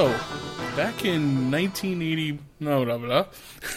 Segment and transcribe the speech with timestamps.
[0.00, 0.08] So,
[0.76, 3.26] back in 1980, no, no, no,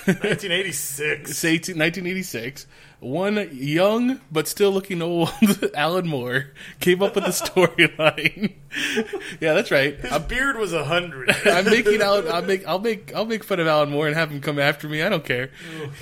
[0.05, 1.38] 1986.
[1.38, 2.66] say 18 1986,
[3.02, 5.34] one young but still looking old
[5.76, 8.54] Alan Moore came up with the storyline.
[9.41, 10.00] yeah, that's right.
[10.00, 11.30] His I'm, beard was a hundred.
[11.45, 12.30] I'm making Alan.
[12.30, 12.66] I'll make.
[12.66, 13.14] I'll make.
[13.14, 15.03] I'll make fun of Alan Moore and have him come after me.
[15.03, 15.52] I don't care.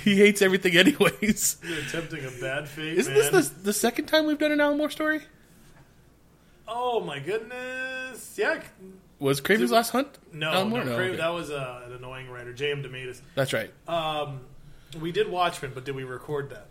[0.04, 1.56] He hates everything, anyways.
[1.68, 3.32] You're attempting a bad fate, Isn't man.
[3.32, 5.22] this the, the second time we've done an Alan Moore story?
[6.68, 8.36] Oh my goodness!
[8.38, 8.62] Yeah,
[9.22, 10.08] Was Kraven's Last Hunt?
[10.32, 10.84] no, Moore?
[10.84, 11.16] no, Crave, okay.
[11.18, 12.82] that was uh, an annoying writer, J.M.
[12.82, 13.20] DeMatteis.
[13.36, 13.70] That's right.
[13.86, 14.40] Um,
[15.00, 16.66] we did Watchmen, but did we record that?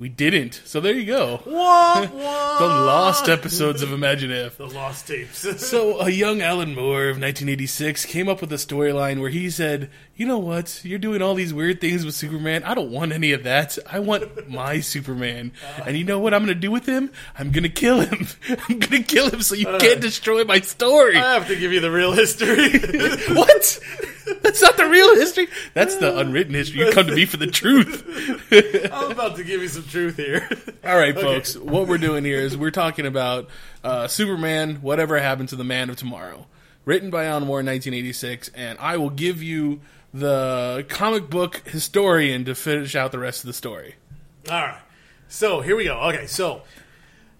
[0.00, 0.60] We didn't.
[0.64, 1.40] So there you go.
[1.44, 2.10] What?
[2.54, 4.56] The lost episodes of Imaginative.
[4.56, 5.44] The lost tapes.
[5.64, 9.90] So, a young Alan Moore of 1986 came up with a storyline where he said,
[10.14, 10.80] You know what?
[10.84, 12.62] You're doing all these weird things with Superman.
[12.64, 13.76] I don't want any of that.
[13.90, 15.52] I want my Superman.
[15.84, 17.10] And you know what I'm going to do with him?
[17.38, 18.26] I'm going to kill him.
[18.68, 21.16] I'm going to kill him so you uh, can't destroy my story.
[21.16, 22.78] I have to give you the real history.
[23.34, 23.80] what?
[24.42, 25.48] That's not the real history.
[25.74, 26.80] That's the unwritten history.
[26.80, 28.04] You come to me for the truth.
[28.92, 30.48] I'm about to give you some truth here.
[30.84, 31.56] All right, folks.
[31.56, 33.48] What we're doing here is we're talking about
[33.82, 36.46] uh, Superman, whatever happened to the Man of Tomorrow,
[36.84, 39.80] written by Alan Moore in 1986, and I will give you
[40.12, 43.96] the comic book historian to finish out the rest of the story.
[44.50, 44.80] All right.
[45.28, 45.98] So here we go.
[46.00, 46.62] Okay, so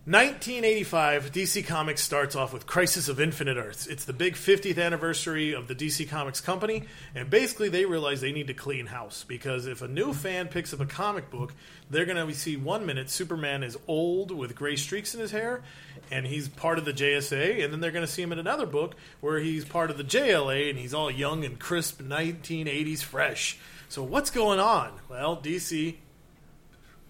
[0.06, 3.86] 1985, DC Comics starts off with Crisis of Infinite Earths.
[3.86, 6.82] It's the big 50th anniversary of the DC Comics company,
[7.14, 10.74] and basically they realize they need to clean house because if a new fan picks
[10.74, 11.54] up a comic book,
[11.88, 15.62] they're going to see one minute Superman is old with gray streaks in his hair,
[16.10, 18.66] and he's part of the JSA, and then they're going to see him in another
[18.66, 23.58] book where he's part of the JLA and he's all young and crisp, 1980s fresh.
[23.88, 24.92] So what's going on?
[25.08, 25.96] Well, DC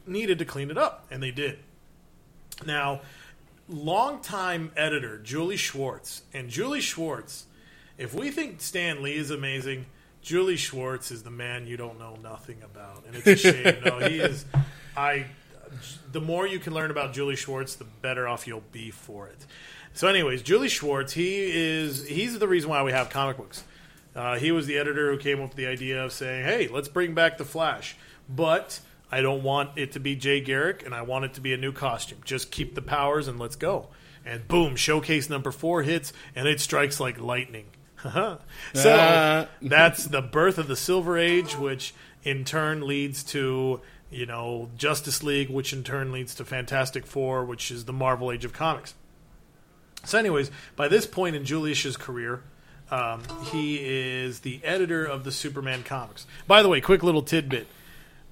[0.06, 1.58] needed to clean it up, and they did.
[2.66, 3.00] Now,
[3.68, 7.46] longtime editor Julie Schwartz, and Julie Schwartz,
[7.98, 9.86] if we think Stan Lee is amazing,
[10.22, 13.76] Julie Schwartz is the man you don't know nothing about, and it's a shame.
[13.84, 14.44] no, he is.
[14.96, 15.26] I.
[16.12, 19.44] The more you can learn about Julie Schwartz, the better off you'll be for it.
[19.92, 23.64] So, anyways, Julie Schwartz, he is he's the reason why we have comic books.
[24.14, 26.88] Uh, he was the editor who came up with the idea of saying, "Hey, let's
[26.88, 27.96] bring back the Flash,"
[28.28, 31.52] but I don't want it to be Jay Garrick, and I want it to be
[31.52, 32.18] a new costume.
[32.24, 33.88] Just keep the powers and let's go.
[34.26, 37.66] And boom, showcase number four hits, and it strikes like lightning.
[38.02, 38.38] so
[38.74, 39.46] Ah.
[39.62, 45.22] that's the birth of the Silver Age, which in turn leads to you know Justice
[45.22, 48.94] League, which in turn leads to Fantastic Four, which is the Marvel Age of comics.
[50.04, 52.42] So, anyways, by this point in Julius's career,
[52.90, 56.26] um, he is the editor of the Superman comics.
[56.46, 57.66] By the way, quick little tidbit: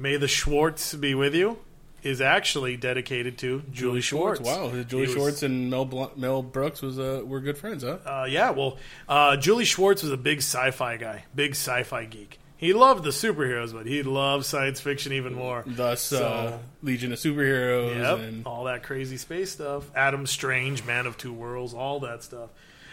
[0.02, 1.58] May the Schwartz be with you
[2.02, 4.40] is actually dedicated to Julie Schwartz.
[4.40, 7.98] Wow, Julie was- Schwartz and Mel Bl- Mel Brooks was uh, were good friends, huh?
[8.04, 12.40] Uh, yeah, well, uh, Julie Schwartz was a big sci-fi guy, big sci-fi geek.
[12.56, 15.62] He loved the superheroes, but he loved science fiction even more.
[15.64, 19.84] Thus, So- uh, Legion of Superheroes Yep, and all that crazy space stuff.
[19.94, 22.50] Adam Strange, Man of Two Worlds, all that stuff.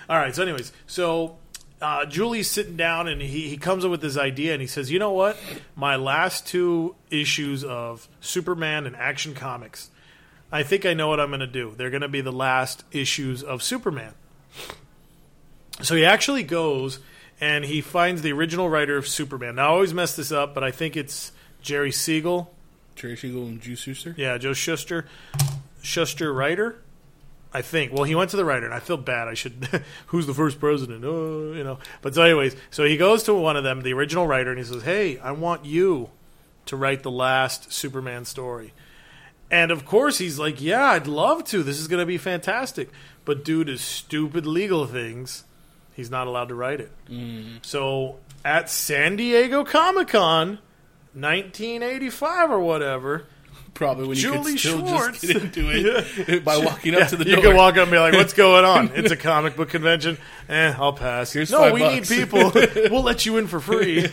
[0.07, 1.37] All right, so anyways, so
[1.81, 4.91] uh, Julie's sitting down and he, he comes up with this idea and he says,
[4.91, 5.37] you know what?
[5.75, 9.89] My last two issues of Superman and Action Comics,
[10.51, 11.73] I think I know what I'm going to do.
[11.77, 14.13] They're going to be the last issues of Superman.
[15.81, 16.99] So he actually goes
[17.39, 19.55] and he finds the original writer of Superman.
[19.55, 21.31] Now, I always mess this up, but I think it's
[21.61, 22.53] Jerry Siegel.
[22.95, 24.13] Jerry Siegel and Joe Shuster.
[24.17, 25.05] Yeah, Joe Shuster,
[25.81, 26.81] Shuster writer,
[27.53, 27.91] I think.
[27.91, 29.27] Well, he went to the writer, and I feel bad.
[29.27, 29.67] I should.
[30.07, 31.03] who's the first president?
[31.03, 31.79] Oh, you know.
[32.01, 34.65] But so, anyways, so he goes to one of them, the original writer, and he
[34.65, 36.09] says, "Hey, I want you
[36.65, 38.73] to write the last Superman story."
[39.51, 41.63] And of course, he's like, "Yeah, I'd love to.
[41.63, 42.89] This is going to be fantastic."
[43.25, 45.43] But due to stupid legal things,
[45.93, 46.91] he's not allowed to write it.
[47.09, 47.57] Mm-hmm.
[47.61, 50.59] So at San Diego Comic Con,
[51.13, 53.25] 1985 or whatever,
[53.73, 55.21] Probably when you Julie could still Schwartz.
[55.21, 55.69] just get into
[56.27, 57.35] it by walking up to the door.
[57.35, 58.91] you can walk up and be like, "What's going on?
[58.93, 60.17] It's a comic book convention.
[60.47, 61.31] Eh, I'll pass.
[61.31, 62.51] Here's no, five we bucks." need people.
[62.89, 64.07] we'll let you in for free."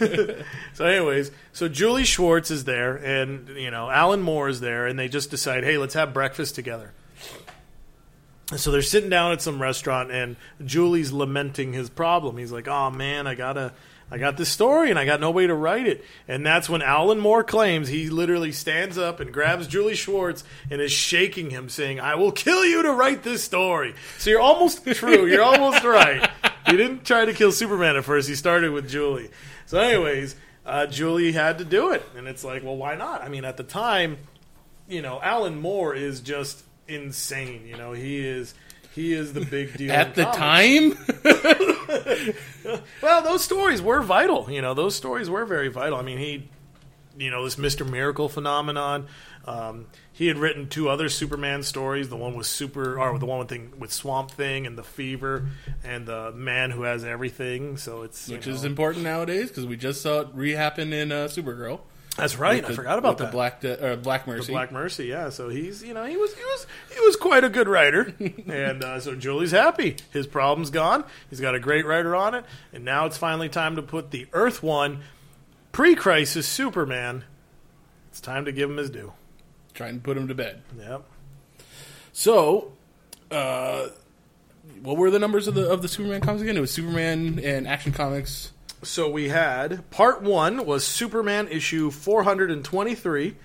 [0.74, 4.98] so, anyways, so Julie Schwartz is there, and you know Alan Moore is there, and
[4.98, 6.92] they just decide, "Hey, let's have breakfast together."
[8.56, 12.36] So they're sitting down at some restaurant, and Julie's lamenting his problem.
[12.38, 13.72] He's like, "Oh man, I gotta."
[14.10, 16.04] I got this story and I got no way to write it.
[16.28, 20.80] And that's when Alan Moore claims he literally stands up and grabs Julie Schwartz and
[20.80, 23.94] is shaking him, saying, I will kill you to write this story.
[24.18, 25.26] So you're almost true.
[25.26, 26.30] You're almost right.
[26.66, 28.28] He didn't try to kill Superman at first.
[28.28, 29.30] He started with Julie.
[29.66, 32.08] So, anyways, uh, Julie had to do it.
[32.16, 33.22] And it's like, well, why not?
[33.22, 34.18] I mean, at the time,
[34.88, 37.66] you know, Alan Moore is just insane.
[37.66, 38.54] You know, he is.
[38.96, 40.96] He is the big deal At the time,
[43.02, 44.50] Well, those stories were vital.
[44.50, 45.98] You know, those stories were very vital.
[45.98, 46.48] I mean, he,
[47.18, 49.06] you know, this Mister Miracle phenomenon.
[49.44, 52.08] Um, he had written two other Superman stories.
[52.08, 55.46] The one with Super, or the one with thing with Swamp Thing and the Fever,
[55.84, 57.76] and the Man Who Has Everything.
[57.76, 61.28] So it's which know- is important nowadays because we just saw it re-happen in uh,
[61.28, 61.80] Supergirl.
[62.16, 62.62] That's right.
[62.62, 63.26] With I forgot about that.
[63.26, 64.52] The Black, De- uh, Black Mercy.
[64.52, 65.28] Black Mercy, yeah.
[65.28, 68.14] So he's, you know, he was, he was, he was quite a good writer,
[68.46, 69.96] and uh, so Julie's happy.
[70.12, 71.04] His problem's gone.
[71.28, 74.26] He's got a great writer on it, and now it's finally time to put the
[74.32, 75.00] Earth One
[75.72, 77.24] pre-crisis Superman.
[78.08, 79.12] It's time to give him his due.
[79.74, 80.62] Trying to put him to bed.
[80.78, 81.04] Yep.
[82.14, 82.72] So,
[83.30, 83.88] uh,
[84.82, 86.56] what were the numbers of the of the Superman comics again?
[86.56, 88.52] It was Superman and Action Comics.
[88.82, 93.36] So we had part one was Superman issue 423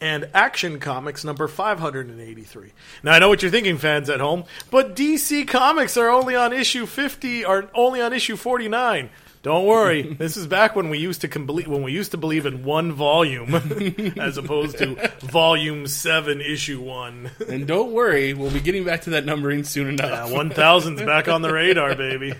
[0.00, 2.72] and Action Comics number 583.
[3.02, 6.52] Now I know what you're thinking, fans at home, but DC Comics are only on
[6.52, 9.10] issue 50, are only on issue 49.
[9.42, 12.46] Don't worry, this is back when we used to com- when we used to believe
[12.46, 13.54] in one volume
[14.20, 17.30] as opposed to volume seven, issue one.
[17.48, 20.30] And don't worry, we'll be getting back to that numbering soon enough.
[20.30, 22.34] Yeah, one thousand's back on the radar, baby.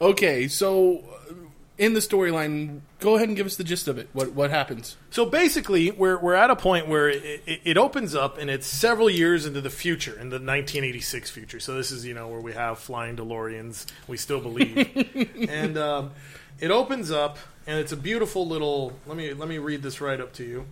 [0.00, 1.34] Okay, so uh,
[1.78, 4.08] in the storyline, go ahead and give us the gist of it.
[4.12, 4.96] What what happens?
[5.10, 8.66] So basically, we're we're at a point where it, it, it opens up, and it's
[8.66, 11.60] several years into the future, in the 1986 future.
[11.60, 13.86] So this is you know where we have flying DeLoreans.
[14.06, 14.88] We still believe,
[15.48, 16.12] and um,
[16.60, 18.92] it opens up, and it's a beautiful little.
[19.06, 20.66] Let me let me read this right up to you.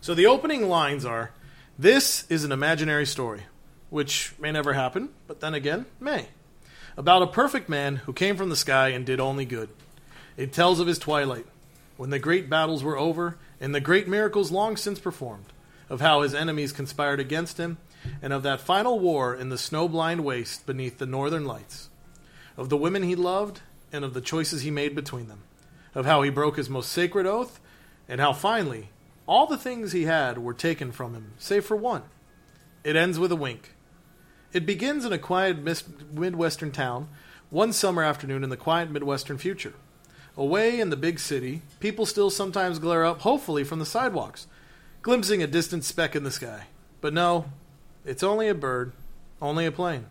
[0.00, 1.32] So the opening lines are,
[1.78, 3.42] "This is an imaginary story,
[3.90, 6.28] which may never happen, but then again may."
[6.98, 9.68] About a perfect man who came from the sky and did only good.
[10.36, 11.46] It tells of his twilight,
[11.96, 15.44] when the great battles were over and the great miracles long since performed,
[15.88, 17.78] of how his enemies conspired against him,
[18.20, 21.88] and of that final war in the snow blind waste beneath the northern lights,
[22.56, 23.60] of the women he loved
[23.92, 25.44] and of the choices he made between them,
[25.94, 27.60] of how he broke his most sacred oath,
[28.08, 28.88] and how finally
[29.24, 32.02] all the things he had were taken from him, save for one.
[32.82, 33.74] It ends with a wink.
[34.52, 35.58] It begins in a quiet
[36.12, 37.08] Midwestern town,
[37.50, 39.74] one summer afternoon in the quiet Midwestern future.
[40.36, 44.46] Away in the big city, people still sometimes glare up, hopefully from the sidewalks,
[45.02, 46.64] glimpsing a distant speck in the sky.
[47.00, 47.46] But no,
[48.04, 48.92] it's only a bird,
[49.42, 50.06] only a plane.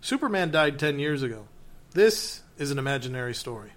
[0.00, 1.46] Superman died ten years ago.
[1.92, 3.72] This is an imaginary story.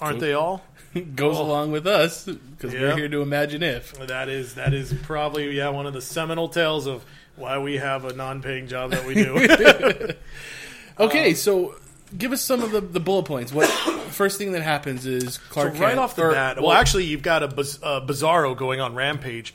[0.00, 0.64] Aren't they all?
[1.14, 2.80] Goes along with us because Yeah.
[2.80, 3.92] we're here to imagine if.
[4.06, 7.04] That is that is probably yeah one of the seminal tales of
[7.36, 10.14] why we have a non-paying job that we do.
[10.96, 11.74] Okay, Um, so
[12.16, 13.52] give us some of the, the bullet points.
[13.52, 16.70] What first thing that happens is So Clark right Kent- off the or- bat, well,
[16.72, 19.54] actually, you've got a Biz- uh, Bizarro going on Rampage,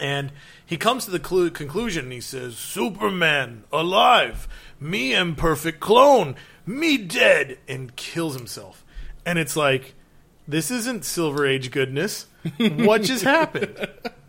[0.00, 0.32] and
[0.66, 2.06] he comes to the clu- conclusion.
[2.06, 4.48] And he says, "Superman alive,
[4.80, 6.34] me imperfect clone,
[6.66, 8.84] me dead," and kills himself.
[9.24, 9.94] And it's like,
[10.48, 12.26] this isn't Silver Age goodness.
[12.58, 13.88] What just happened?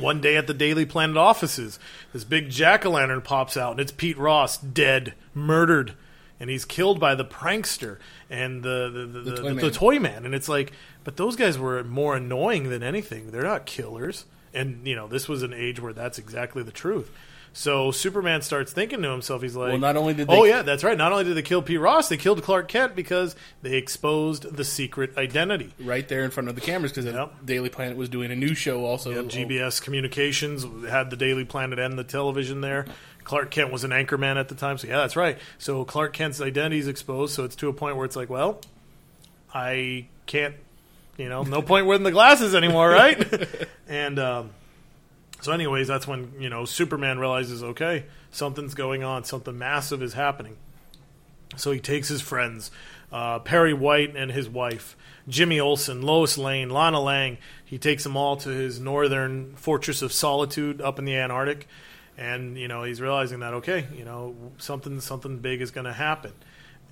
[0.00, 1.78] One day at the Daily Planet offices,
[2.12, 5.94] this big jack o' lantern pops out, and it's Pete Ross, dead, murdered,
[6.38, 7.98] and he's killed by the prankster
[8.28, 9.70] and the the, the, the, Toy the, Man.
[9.70, 10.26] toy man.
[10.26, 10.72] And it's like,
[11.02, 13.30] but those guys were more annoying than anything.
[13.30, 14.26] They're not killers.
[14.52, 17.10] And you know, this was an age where that's exactly the truth.
[17.58, 20.60] So Superman starts thinking to himself, he's like, Well, not only did they- oh yeah,
[20.60, 20.96] that's right.
[20.96, 21.78] Not only did they kill P.
[21.78, 25.72] Ross, they killed Clark Kent because they exposed the secret identity.
[25.80, 27.46] right there in front of the cameras because Yep.
[27.46, 29.10] Daily Planet was doing a new show also.
[29.10, 32.84] Yep, GBS Communications had the Daily Planet and the television there.
[33.24, 35.38] Clark Kent was an anchorman at the time, so yeah, that's right.
[35.56, 38.60] So Clark Kent's identity is exposed, so it's to a point where it's like, well,
[39.54, 40.54] I can't,
[41.16, 43.48] you know, no point wearing the glasses anymore, right?
[43.88, 44.50] and um,
[45.46, 50.14] so, anyways, that's when you know Superman realizes, okay, something's going on, something massive is
[50.14, 50.56] happening.
[51.54, 52.72] So he takes his friends,
[53.12, 54.96] uh, Perry White and his wife,
[55.28, 57.38] Jimmy Olsen, Lois Lane, Lana Lang.
[57.64, 61.68] He takes them all to his northern fortress of solitude up in the Antarctic,
[62.18, 65.92] and you know he's realizing that okay, you know something something big is going to
[65.92, 66.32] happen.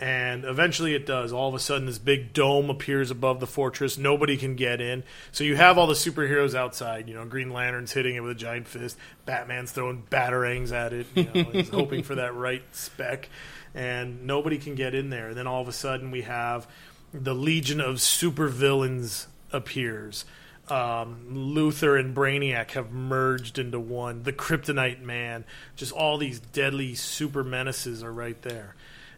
[0.00, 1.32] And eventually it does.
[1.32, 3.96] All of a sudden, this big dome appears above the fortress.
[3.96, 5.04] Nobody can get in.
[5.30, 7.08] So you have all the superheroes outside.
[7.08, 8.96] You know, Green Lantern's hitting it with a giant fist.
[9.24, 11.06] Batman's throwing batarangs at it.
[11.14, 13.28] You know, he's hoping for that right spec.
[13.72, 15.28] And nobody can get in there.
[15.28, 16.66] And then all of a sudden, we have
[17.12, 20.24] the Legion of Supervillains appears.
[20.68, 24.24] Um, Luthor and Brainiac have merged into one.
[24.24, 25.44] The Kryptonite Man.
[25.76, 28.74] Just all these deadly super menaces are right there.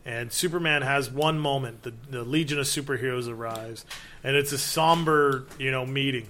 [0.07, 1.83] And Superman has one moment.
[1.83, 3.85] The, the Legion of Superheroes arrives,
[4.23, 6.29] and it's a somber, you know, meeting.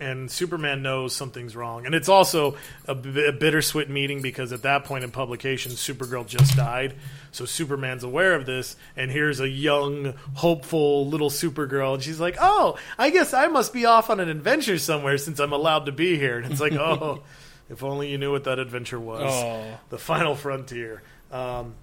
[0.00, 5.02] And Superman knows something's wrong, and it's also a bittersweet meeting because at that point
[5.02, 6.94] in publication, Supergirl just died.
[7.32, 12.36] So Superman's aware of this, and here's a young, hopeful little Supergirl, and she's like,
[12.40, 15.92] "Oh, I guess I must be off on an adventure somewhere since I'm allowed to
[15.92, 17.22] be here." And it's like, "Oh,
[17.68, 19.78] if only you knew what that adventure was, Oh.
[19.90, 21.74] the final frontier." Um,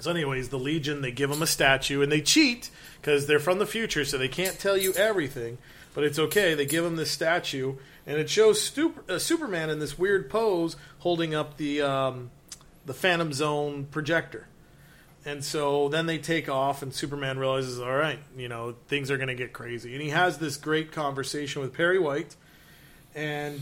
[0.00, 3.58] so, anyways, the Legion they give them a statue and they cheat because they're from
[3.58, 5.58] the future, so they can't tell you everything.
[5.94, 6.54] But it's okay.
[6.54, 7.76] They give them this statue,
[8.06, 8.78] and it shows
[9.08, 12.30] uh, Superman in this weird pose holding up the um,
[12.86, 14.46] the Phantom Zone projector.
[15.24, 19.16] And so then they take off, and Superman realizes, all right, you know, things are
[19.16, 19.92] going to get crazy.
[19.92, 22.36] And he has this great conversation with Perry White,
[23.14, 23.60] and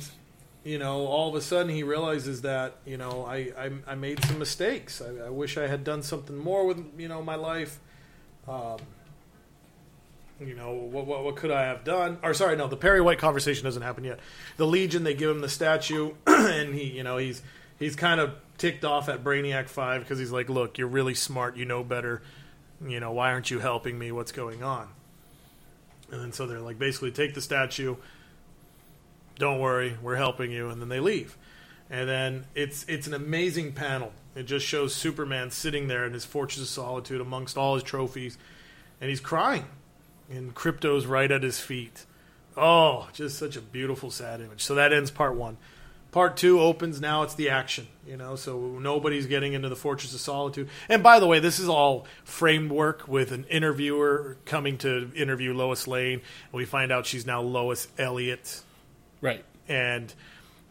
[0.66, 4.22] you know, all of a sudden he realizes that you know I I, I made
[4.24, 5.00] some mistakes.
[5.00, 7.78] I, I wish I had done something more with you know my life.
[8.48, 8.78] Um,
[10.40, 12.18] you know what, what what could I have done?
[12.20, 14.18] Or sorry, no, the Perry White conversation doesn't happen yet.
[14.56, 17.42] The Legion they give him the statue, and he you know he's
[17.78, 21.56] he's kind of ticked off at Brainiac Five because he's like, look, you're really smart,
[21.56, 22.22] you know better.
[22.84, 24.10] You know why aren't you helping me?
[24.10, 24.88] What's going on?
[26.10, 27.94] And then so they're like, basically, take the statue
[29.38, 31.36] don't worry, we're helping you, and then they leave.
[31.88, 34.12] And then it's it's an amazing panel.
[34.34, 38.36] It just shows Superman sitting there in his fortress of solitude amongst all his trophies,
[39.00, 39.66] and he's crying,
[40.30, 42.04] and Krypto's right at his feet.
[42.56, 44.62] Oh, just such a beautiful, sad image.
[44.62, 45.58] So that ends part one.
[46.10, 47.22] Part two opens now.
[47.24, 48.36] It's the action, you know.
[48.36, 50.70] So nobody's getting into the Fortress of Solitude.
[50.88, 55.52] And by the way, this is all framed work with an interviewer coming to interview
[55.52, 56.22] Lois Lane.
[56.50, 58.62] And we find out she's now Lois Elliott
[59.20, 59.44] Right.
[59.68, 60.12] and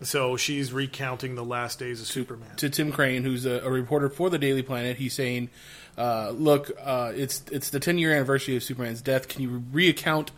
[0.02, 2.56] so she's recounting the last days of Superman.
[2.58, 4.98] to Tim Crane, who's a, a reporter for the Daily Planet.
[4.98, 5.50] He's saying,
[5.98, 9.28] uh, "Look, uh, it's it's the 10 year anniversary of Superman's death.
[9.30, 10.32] Can you recount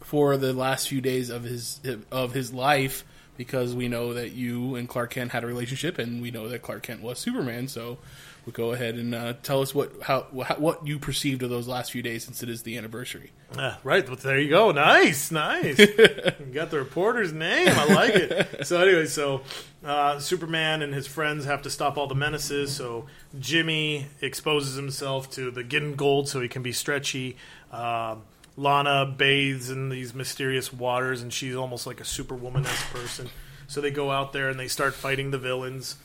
[0.00, 1.80] for the last few days of his
[2.10, 3.04] of his life?
[3.36, 6.62] Because we know that you and Clark Kent had a relationship, and we know that
[6.62, 7.66] Clark Kent was Superman.
[7.68, 7.98] So,
[8.46, 11.66] we go ahead and uh, tell us what how wh- what you perceived of those
[11.68, 13.32] last few days, since it is the anniversary.
[13.56, 14.72] Ah, right, but there you go.
[14.72, 15.78] Nice, nice.
[15.78, 17.68] you got the reporter's name.
[17.68, 18.66] I like it.
[18.66, 19.42] So anyway, so
[19.84, 22.74] uh, Superman and his friends have to stop all the menaces.
[22.74, 23.06] So
[23.38, 27.36] Jimmy exposes himself to the Gingold so he can be stretchy.
[27.72, 28.22] Um
[28.56, 33.28] Lana bathes in these mysterious waters, and she's almost like a superwoman esque person.
[33.66, 35.96] So they go out there and they start fighting the villains.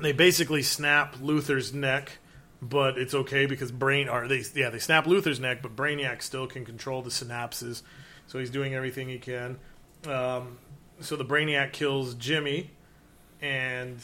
[0.00, 2.18] They basically snap Luthor's neck,
[2.62, 6.46] but it's okay because brain or they yeah they snap Luthor's neck, but Brainiac still
[6.46, 7.82] can control the synapses,
[8.26, 9.58] so he's doing everything he can.
[10.06, 10.58] Um,
[11.00, 12.70] so the Brainiac kills Jimmy,
[13.40, 13.98] and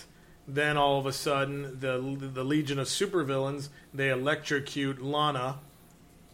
[0.47, 1.99] then all of a sudden the
[2.33, 5.59] the Legion of Supervillains they electrocute Lana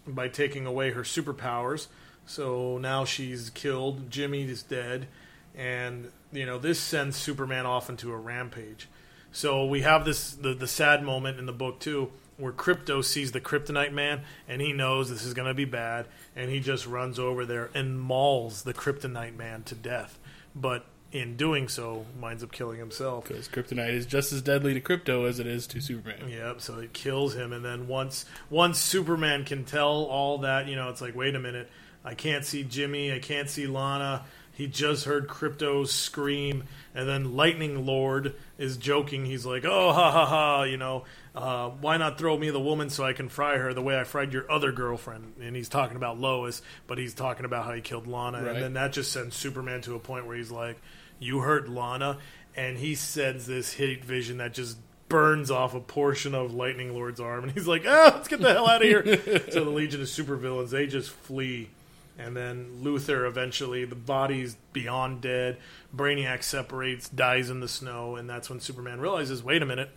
[0.07, 1.89] by taking away her superpowers.
[2.27, 4.11] So now she's killed.
[4.11, 5.09] Jimmy is dead,
[5.55, 8.89] and you know this sends Superman off into a rampage.
[9.33, 13.33] So we have this the, the sad moment in the book too, where Krypto sees
[13.33, 16.87] the Kryptonite Man, and he knows this is going to be bad, and he just
[16.87, 20.19] runs over there and mauls the Kryptonite Man to death.
[20.55, 23.29] But in doing so, winds up killing himself.
[23.29, 26.29] Because Kryptonite is just as deadly to Krypto as it is to Superman.
[26.29, 26.61] Yep.
[26.61, 30.89] So it kills him, and then once once Superman can tell all that, you know,
[30.89, 31.71] it's like, wait a minute,
[32.05, 34.25] I can't see Jimmy, I can't see Lana.
[34.53, 36.65] He just heard Krypto scream,
[36.95, 39.25] and then Lightning Lord is joking.
[39.25, 40.63] He's like, "Oh, ha ha ha!
[40.65, 41.05] You know,
[41.35, 44.05] uh, why not throw me the woman so I can fry her the way I
[44.05, 47.81] fried your other girlfriend?" And he's talking about Lois, but he's talking about how he
[47.81, 48.49] killed Lana, Right.
[48.55, 50.77] and then that just sends Superman to a point where he's like,
[51.19, 52.19] "You hurt Lana,"
[52.55, 54.77] and he sends this hate vision that just
[55.09, 58.53] burns off a portion of Lightning Lord's arm, and he's like, "Ah, let's get the
[58.53, 59.03] hell out of here!"
[59.51, 61.71] so the Legion of Supervillains they just flee,
[62.21, 65.57] and then Luthor eventually, the body's beyond dead.
[65.95, 69.91] Brainiac separates, dies in the snow, and that's when Superman realizes, "Wait a minute."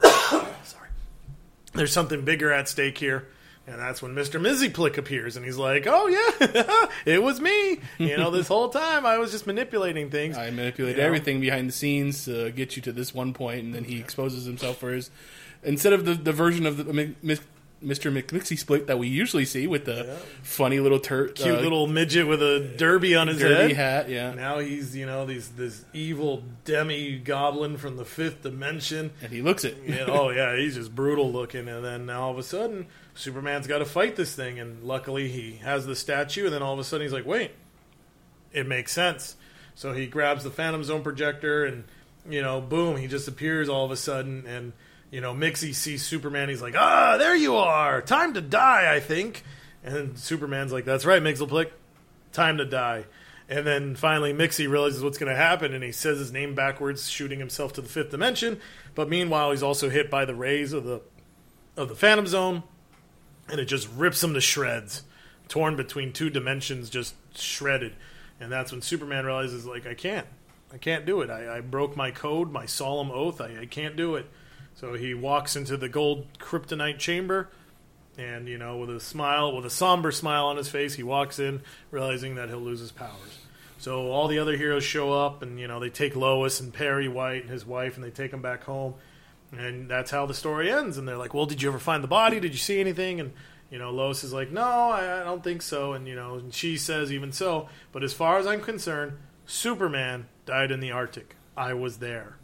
[0.02, 0.88] Sorry.
[1.74, 3.28] there's something bigger at stake here.
[3.66, 4.40] And that's when Mr.
[4.40, 7.80] Mxyzptlk appears, and he's like, "Oh yeah, it was me.
[7.98, 10.38] You know, this whole time I was just manipulating things.
[10.38, 11.06] I manipulate You know?
[11.06, 14.46] everything behind the scenes to get you to this one point, and then he exposes
[14.46, 15.10] himself for his
[15.62, 17.14] instead of the, the version of the
[17.84, 18.12] Mr.
[18.12, 22.42] Mxyzptlk that we usually see with the funny little tur- Cute uh, little midget with
[22.42, 24.06] a derby on his derby head.
[24.06, 29.12] hat, yeah, Now he's you know these this evil demi goblin from the fifth dimension.
[29.22, 29.76] and he looks it.
[29.86, 31.68] Yeah, oh yeah, he's just brutal looking.
[31.68, 34.58] And then now all of a sudden, Superman's got to fight this thing.
[34.58, 36.46] And luckily, he has the statue.
[36.46, 37.52] And then all of a sudden, he's like, "Wait,
[38.52, 39.36] it makes sense."
[39.76, 41.84] So he grabs the Phantom Zone projector, and
[42.28, 44.44] you know, boom, he just appears all of a sudden.
[44.46, 44.72] And
[45.10, 46.48] you know, Mixie sees Superman.
[46.48, 48.02] He's like, "Ah, there you are.
[48.02, 49.42] Time to die, I think."
[49.84, 51.70] And Superman's like, "That's right, Mxyzptlk.
[52.32, 53.06] Time to die."
[53.48, 57.08] And then finally, Mixie realizes what's going to happen, and he says his name backwards,
[57.08, 58.60] shooting himself to the fifth dimension.
[58.94, 61.00] But meanwhile, he's also hit by the rays of the
[61.76, 62.62] of the Phantom Zone,
[63.48, 65.04] and it just rips him to shreds,
[65.48, 67.94] torn between two dimensions, just shredded.
[68.40, 70.26] And that's when Superman realizes, like, I can't,
[70.72, 71.30] I can't do it.
[71.30, 73.40] I, I broke my code, my solemn oath.
[73.40, 74.26] I, I can't do it.
[74.78, 77.48] So he walks into the gold kryptonite chamber,
[78.16, 81.40] and you know, with a smile, with a somber smile on his face, he walks
[81.40, 83.40] in, realizing that he'll lose his powers.
[83.78, 87.08] So all the other heroes show up, and you know, they take Lois and Perry
[87.08, 88.94] White and his wife, and they take him back home.
[89.50, 90.96] And that's how the story ends.
[90.96, 92.38] And they're like, "Well, did you ever find the body?
[92.38, 93.32] Did you see anything?" And
[93.72, 96.54] you know, Lois is like, "No, I, I don't think so." And you know, and
[96.54, 101.34] she says, "Even so." But as far as I'm concerned, Superman died in the Arctic.
[101.56, 102.36] I was there.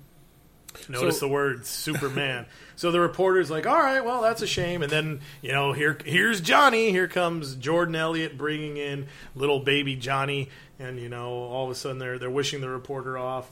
[0.89, 2.47] Notice So- the word Superman.
[2.77, 5.99] so the reporter's like, "All right, well, that's a shame." And then you know, here
[6.05, 6.91] here's Johnny.
[6.91, 11.75] Here comes Jordan Elliott bringing in little baby Johnny, and you know, all of a
[11.75, 13.51] sudden they're they're wishing the reporter off.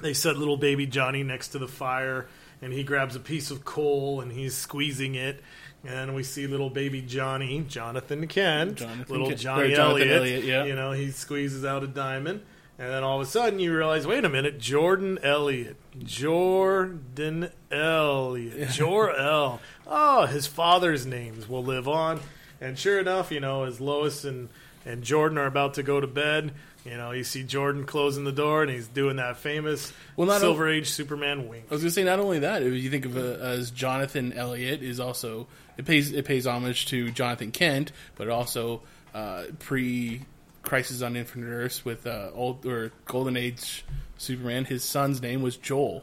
[0.00, 2.26] They set little baby Johnny next to the fire,
[2.60, 5.40] and he grabs a piece of coal and he's squeezing it.
[5.84, 10.08] And we see little baby Johnny, Jonathan Kent, Jonathan little Kent- Johnny Elliott.
[10.10, 10.64] Elliott, yeah.
[10.64, 12.42] You know, he squeezes out a diamond.
[12.78, 15.76] And then all of a sudden you realize, wait a minute, Jordan Elliott.
[16.04, 18.70] Jordan Elliott.
[18.70, 19.60] Jor-El.
[19.86, 22.20] Oh, his father's names will live on.
[22.60, 24.48] And sure enough, you know, as Lois and,
[24.84, 26.52] and Jordan are about to go to bed,
[26.84, 30.40] you know, you see Jordan closing the door and he's doing that famous Well, not
[30.40, 31.66] Silver Age Superman wink.
[31.70, 34.82] I was gonna say not only that, if you think of it as Jonathan Elliott
[34.82, 38.82] is also it pays it pays homage to Jonathan Kent, but also
[39.14, 40.22] uh, pre
[40.62, 43.84] Crisis on Infinite Earths with uh, old or Golden Age
[44.18, 44.64] Superman.
[44.64, 46.02] His son's name was Joel,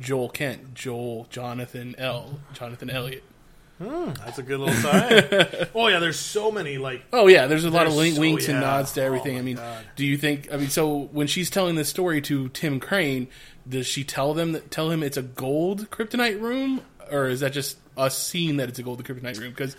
[0.00, 3.24] Joel Kent, Joel Jonathan L, Jonathan Elliott.
[3.78, 5.68] That's a good little sign.
[5.74, 8.20] oh, yeah, there's so many, like, Oh yeah, there's a lot of There's link, so-
[8.22, 9.36] winks and nods to everything.
[9.36, 9.84] Oh, I mean, God.
[9.96, 10.50] do you think?
[10.52, 13.28] I mean, so when she's telling this story to Tim Crane,
[13.68, 16.80] does she tell them that tell him it's a gold kryptonite room,
[17.10, 19.50] or is that just us seeing that it's a gold kryptonite room?
[19.50, 19.76] Because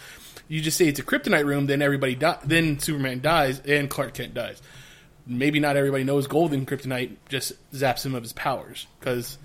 [0.47, 4.13] you just say it's a kryptonite room, then everybody di- then Superman dies and Clark
[4.13, 4.61] Kent dies.
[5.25, 9.37] Maybe not everybody knows golden kryptonite just zaps him of his powers because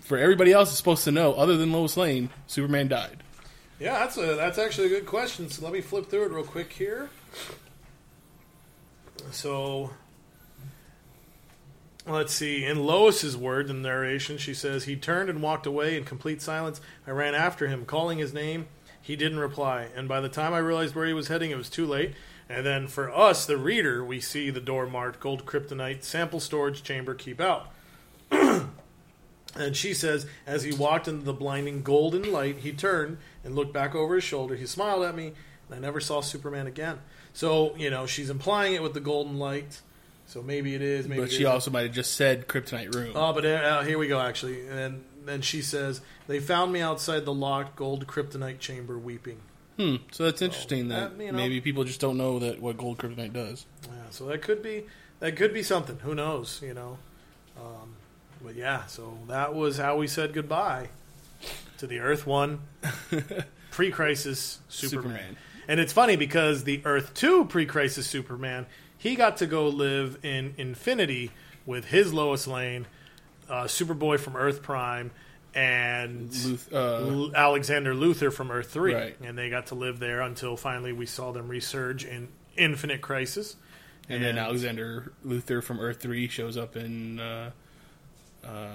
[0.00, 3.22] for everybody else is supposed to know, other than Lois Lane, Superman died.
[3.78, 5.48] Yeah, that's a that's actually a good question.
[5.48, 7.10] So let me flip through it real quick here.
[9.30, 9.90] So
[12.06, 12.64] let's see.
[12.64, 16.42] In Lois's word in the narration, she says he turned and walked away in complete
[16.42, 16.80] silence.
[17.06, 18.66] I ran after him, calling his name.
[19.02, 21.68] He didn't reply, and by the time I realized where he was heading, it was
[21.68, 22.14] too late.
[22.48, 26.82] And then for us, the reader, we see the door marked "Gold Kryptonite Sample Storage
[26.82, 27.14] Chamber.
[27.14, 27.72] Keep out."
[29.54, 33.72] And she says, as he walked into the blinding golden light, he turned and looked
[33.72, 34.56] back over his shoulder.
[34.56, 35.32] He smiled at me,
[35.68, 37.00] and I never saw Superman again.
[37.34, 39.82] So, you know, she's implying it with the golden light.
[40.26, 41.06] So maybe it is.
[41.06, 43.12] Maybe But she also might have just said kryptonite room.
[43.14, 44.66] Oh, but uh, here we go, actually.
[44.66, 49.40] And then she says, They found me outside the locked gold kryptonite chamber weeping.
[49.78, 49.96] Hmm.
[50.10, 52.98] So that's interesting that that, you know- maybe people just don't know that what gold
[52.98, 53.66] kryptonite does.
[53.84, 54.84] Yeah, so that could be
[55.20, 55.98] that could be something.
[56.00, 56.60] Who knows?
[56.62, 56.98] You know.
[57.58, 57.94] Um,
[58.44, 60.88] but yeah, so that was how we said goodbye
[61.78, 62.60] to the Earth One
[63.70, 65.02] pre-crisis Superman.
[65.02, 65.36] Superman.
[65.68, 68.66] And it's funny because the Earth Two pre-crisis Superman,
[68.98, 71.30] he got to go live in Infinity
[71.64, 72.86] with his Lois Lane,
[73.52, 75.10] uh, Superboy from Earth Prime,
[75.54, 79.16] and Luth- uh, L- Alexander Luthor from Earth Three, Right.
[79.22, 83.56] and they got to live there until finally we saw them resurge in Infinite Crisis.
[84.08, 87.20] and then Alexander Luthor from Earth Three shows up in.
[87.20, 87.50] Uh,
[88.44, 88.68] uh,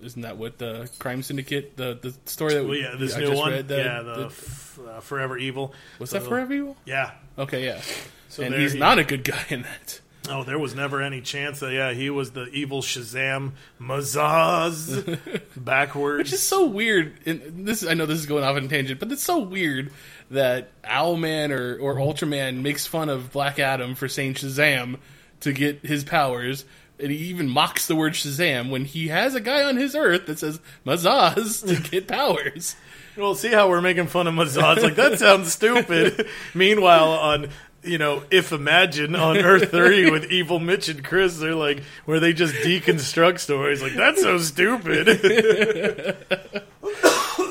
[0.00, 3.34] isn't that what the crime syndicate the the story that Well, yeah, this I new
[3.36, 5.74] one, read, the- yeah, the, the- f- uh, Forever Evil.
[5.98, 6.76] was So- that Forever Evil?
[6.86, 7.10] Yeah.
[7.38, 7.82] Okay, yeah.
[8.30, 10.00] So and he's he- not a good guy in that.
[10.30, 15.20] Oh, there was never any chance that yeah he was the evil Shazam Mazahs
[15.56, 16.18] backwards.
[16.30, 17.18] Which is so weird.
[17.26, 19.92] And this I know this is going off on a tangent, but it's so weird
[20.30, 24.98] that Owlman or, or Ultraman makes fun of Black Adam for saying Shazam
[25.40, 26.64] to get his powers.
[27.00, 30.26] And he even mocks the word Shazam when he has a guy on his Earth
[30.26, 32.76] that says Mazahs to get powers.
[33.16, 34.82] Well, see how we're making fun of Mazahs?
[34.82, 36.26] Like that sounds stupid.
[36.54, 37.48] Meanwhile, on
[37.82, 42.20] you know, if Imagine on Earth 3 with Evil Mitch and Chris, they're like, where
[42.20, 43.82] they just deconstruct stories.
[43.82, 45.06] Like, that's so stupid.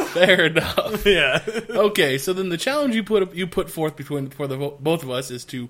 [0.09, 1.05] Fair enough.
[1.05, 1.41] yeah.
[1.69, 5.11] Okay, so then the challenge you put you put forth between for the both of
[5.11, 5.69] us is to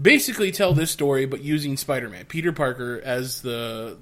[0.00, 3.96] basically tell this story, but using Spider-Man, Peter Parker as the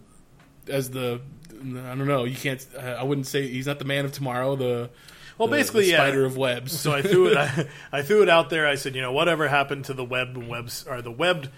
[0.69, 2.25] as the I don't know.
[2.25, 2.65] You can't.
[2.79, 4.57] I wouldn't say he's not the man of tomorrow.
[4.57, 4.91] The
[5.39, 5.97] Well, the- basically, the yeah.
[5.99, 6.79] spider of webs.
[6.79, 7.37] So I threw it.
[7.37, 7.69] I,
[7.99, 8.67] I threw it out there.
[8.67, 11.49] I said, you know, whatever happened to the web webs or the webbed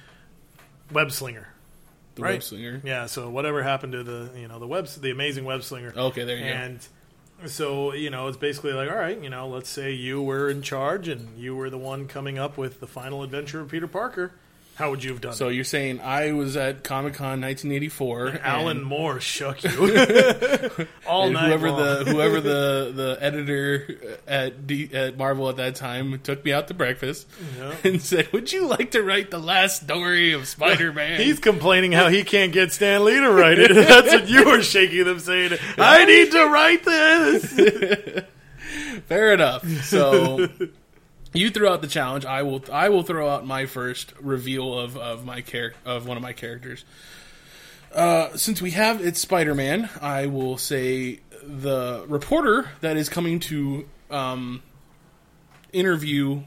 [0.93, 1.49] web slinger?
[2.19, 2.33] the right.
[2.35, 2.81] web slinger.
[2.85, 3.07] Yeah.
[3.07, 5.93] So whatever happened to the you know the webs the amazing web slinger?
[5.97, 6.51] Okay, there you go.
[6.51, 6.89] and
[7.47, 10.61] so you know it's basically like all right you know let's say you were in
[10.61, 14.33] charge and you were the one coming up with the final adventure of peter parker
[14.79, 18.39] how would you have done So it you're saying I was at Comic Con 1984.
[18.45, 19.71] alan and- moore shook you
[21.07, 22.05] all night whoever long.
[22.05, 26.69] the whoever the the editor at D, at Marvel at that time took me out
[26.69, 27.27] to breakfast
[27.59, 27.75] Yeah.
[27.85, 32.09] and said, "Would you like to write the last story of Spider-Man?" He's complaining how
[32.09, 33.75] he can't get Stan Lee to write it.
[33.75, 35.59] That's what you were shaking them saying.
[35.77, 38.23] I need to write this.
[39.09, 39.67] Fair enough.
[39.83, 40.49] So
[41.33, 42.25] you threw out the challenge.
[42.25, 42.63] I will.
[42.73, 46.33] I will throw out my first reveal of of my char- of one of my
[46.33, 46.85] characters.
[47.93, 53.41] Uh, since we have it's Spider Man, I will say the reporter that is coming
[53.41, 54.63] to um,
[55.73, 56.43] interview.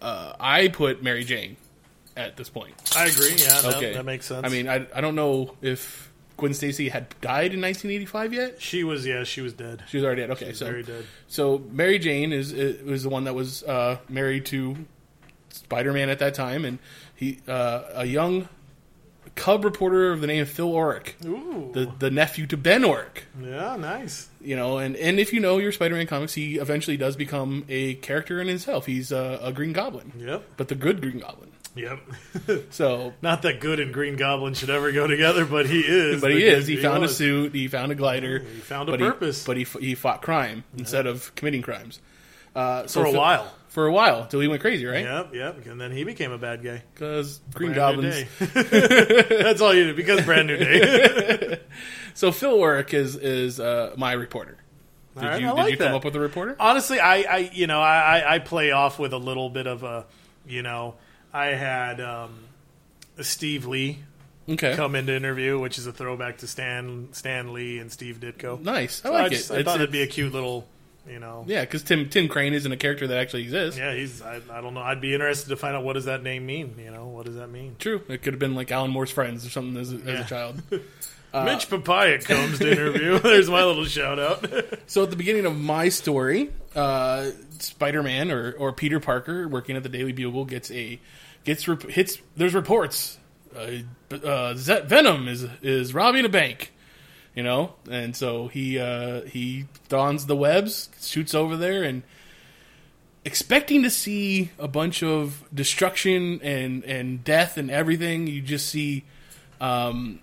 [0.00, 1.56] Uh, I put Mary Jane
[2.16, 2.74] at this point.
[2.96, 3.34] I agree.
[3.36, 4.44] Yeah, no, Okay, that makes sense.
[4.44, 8.60] I mean, I I don't know if Gwen Stacy had died in 1985 yet.
[8.62, 9.06] she was.
[9.06, 9.82] Yeah, she was dead.
[9.88, 10.30] She was already dead.
[10.32, 11.04] Okay, so Very dead.
[11.28, 14.76] so Mary Jane is is was the one that was uh, married to
[15.50, 16.78] Spider Man at that time, and
[17.14, 18.48] he uh, a young
[19.34, 21.70] cub reporter of the name of Phil Urich, Ooh.
[21.72, 23.22] the the nephew to Ben Urich.
[23.42, 24.28] yeah, nice.
[24.42, 27.64] You know, and and if you know your Spider Man comics, he eventually does become
[27.68, 28.86] a character in himself.
[28.86, 30.42] He's a, a Green Goblin, Yep.
[30.56, 31.50] but the good Green Goblin.
[31.74, 32.00] Yep.
[32.70, 33.14] So.
[33.22, 36.20] Not that good and Green Goblin should ever go together, but he is.
[36.20, 36.66] But he is.
[36.66, 37.54] good- He found a suit.
[37.54, 38.40] He found a glider.
[38.40, 39.44] He found a but purpose.
[39.44, 42.00] He, but he he fought crime instead of committing crimes.
[42.54, 43.50] Uh, so for a while.
[43.68, 45.02] For a while, till he went crazy, right?
[45.02, 45.66] Yep, yep.
[45.66, 46.82] And then he became a bad guy.
[46.92, 48.22] Because Green Goblins.
[48.38, 51.58] That's all you do because brand new day.
[52.12, 54.58] So Phil Urich is is uh, my reporter.
[55.14, 56.54] Did right, you did like you come up with a reporter?
[56.60, 59.82] Honestly, I, I you know, I, I- I play off with a little bit of
[59.82, 60.04] a,
[60.46, 60.94] you know,
[61.32, 62.30] I had um,
[63.20, 63.98] Steve Lee
[64.48, 68.60] Okay, come into interview, which is a throwback to Stan Stan Lee and Steve Ditko.
[68.60, 69.04] nice.
[69.04, 69.30] I So like I, it.
[69.30, 70.66] I It's- thought it'd be a cute little,
[71.08, 71.44] you know.
[71.46, 73.78] yeah, because Tim Tim Crane isn't a character that actually exists.
[73.78, 74.20] Yeah, he's.
[74.20, 74.80] I, I don't know.
[74.82, 76.74] I'd be interested to find out what does that name mean.
[76.78, 77.76] You know, what does that mean?
[77.78, 80.20] True, it could have been like Alan Moore's friends or something as a, as Yeah.
[80.20, 80.62] a child.
[81.34, 83.18] Mitch Papaya comes to interview.
[83.22, 84.46] There's my little shout out.
[84.86, 89.82] So at the beginning of my story, uh, Spider-Man or, or Peter Parker working at
[89.82, 91.00] the Daily Bugle gets a
[91.44, 92.18] gets rep- hits.
[92.36, 93.18] There's reports.
[93.56, 96.72] Uh, uh, Z- Venom is is robbing a bank,
[97.34, 102.02] you know, and so he uh, he dons the webs, shoots over there, and
[103.24, 108.26] expecting to see a bunch of destruction and and death and everything.
[108.26, 109.04] You just see,
[109.60, 110.18] um,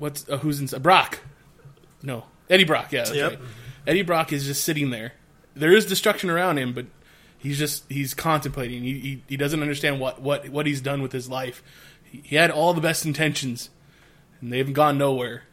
[0.00, 1.20] what's uh, who's in Brock?
[2.02, 2.90] No, Eddie Brock.
[2.90, 3.30] Yeah, that's Yep.
[3.30, 3.38] right.
[3.86, 5.12] Eddie Brock is just sitting there.
[5.54, 6.86] There is destruction around him, but
[7.38, 8.82] he's just he's contemplating.
[8.82, 11.62] He he, he doesn't understand what, what what he's done with his life.
[12.02, 13.70] He, he had all the best intentions,
[14.40, 15.44] and they haven't gone nowhere.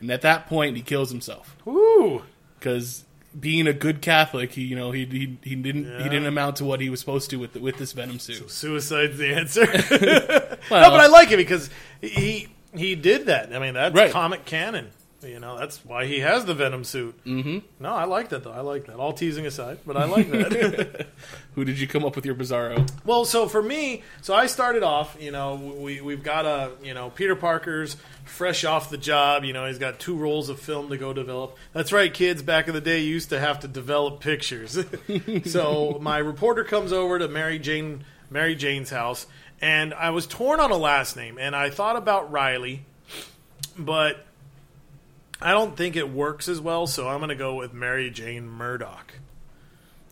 [0.00, 2.22] And at that point, he kills himself Woo!
[2.58, 3.04] because
[3.38, 5.98] being a good Catholic, he you know he he, he didn't Yeah.
[6.02, 8.50] he didn't amount to what he was supposed to with the, with this Venom suit.
[8.50, 9.66] Suicide's the answer.
[10.70, 11.68] Well, no, but I like it because
[12.00, 13.54] he he did that.
[13.54, 14.10] I mean, that's Right.
[14.10, 14.90] comic canon.
[15.24, 17.14] You know, that's why he has the Venom suit.
[17.24, 17.58] Mm-hmm.
[17.78, 18.50] No, I like that though.
[18.50, 18.96] I like that.
[18.96, 21.06] All teasing aside, but I like that.
[21.54, 22.90] who did you come up with your Bizarro?
[23.04, 25.16] well, so for me, so I started off.
[25.20, 29.44] You know, we we've got a you know Peter Parker's fresh off the job.
[29.44, 31.56] You know, he's got two rolls of film to go develop.
[31.72, 32.42] That's right, kids.
[32.42, 34.76] Back in the day, you used to have to develop pictures.
[35.44, 39.26] so my reporter comes over to Mary Jane Mary Jane's house,
[39.62, 42.84] and I was torn on a last name, and I thought about Riley,
[43.78, 44.26] but
[45.40, 46.86] I don't think it works as well.
[46.86, 49.14] So I'm going to go with Mary Jane Murdoch.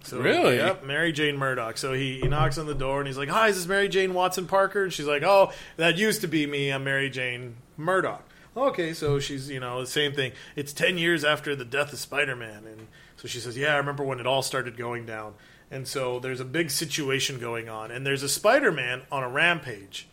[0.02, 0.56] So, Really?
[0.56, 1.76] Yep, Mary Jane Murdoch.
[1.76, 4.14] So he, he knocks on the door and he's like, "Hi, is this Mary Jane
[4.14, 6.70] Watson Parker?" And she's like, "Oh, that used to be me.
[6.70, 8.24] I'm Mary Jane Murdoch."
[8.56, 10.32] Okay, so she's you know the same thing.
[10.56, 12.86] It's ten years after the death of Spider-Man, and
[13.16, 15.34] so she says, "Yeah, I remember when it all started going down."
[15.70, 20.08] And so there's a big situation going on, and there's a Spider-Man on a rampage,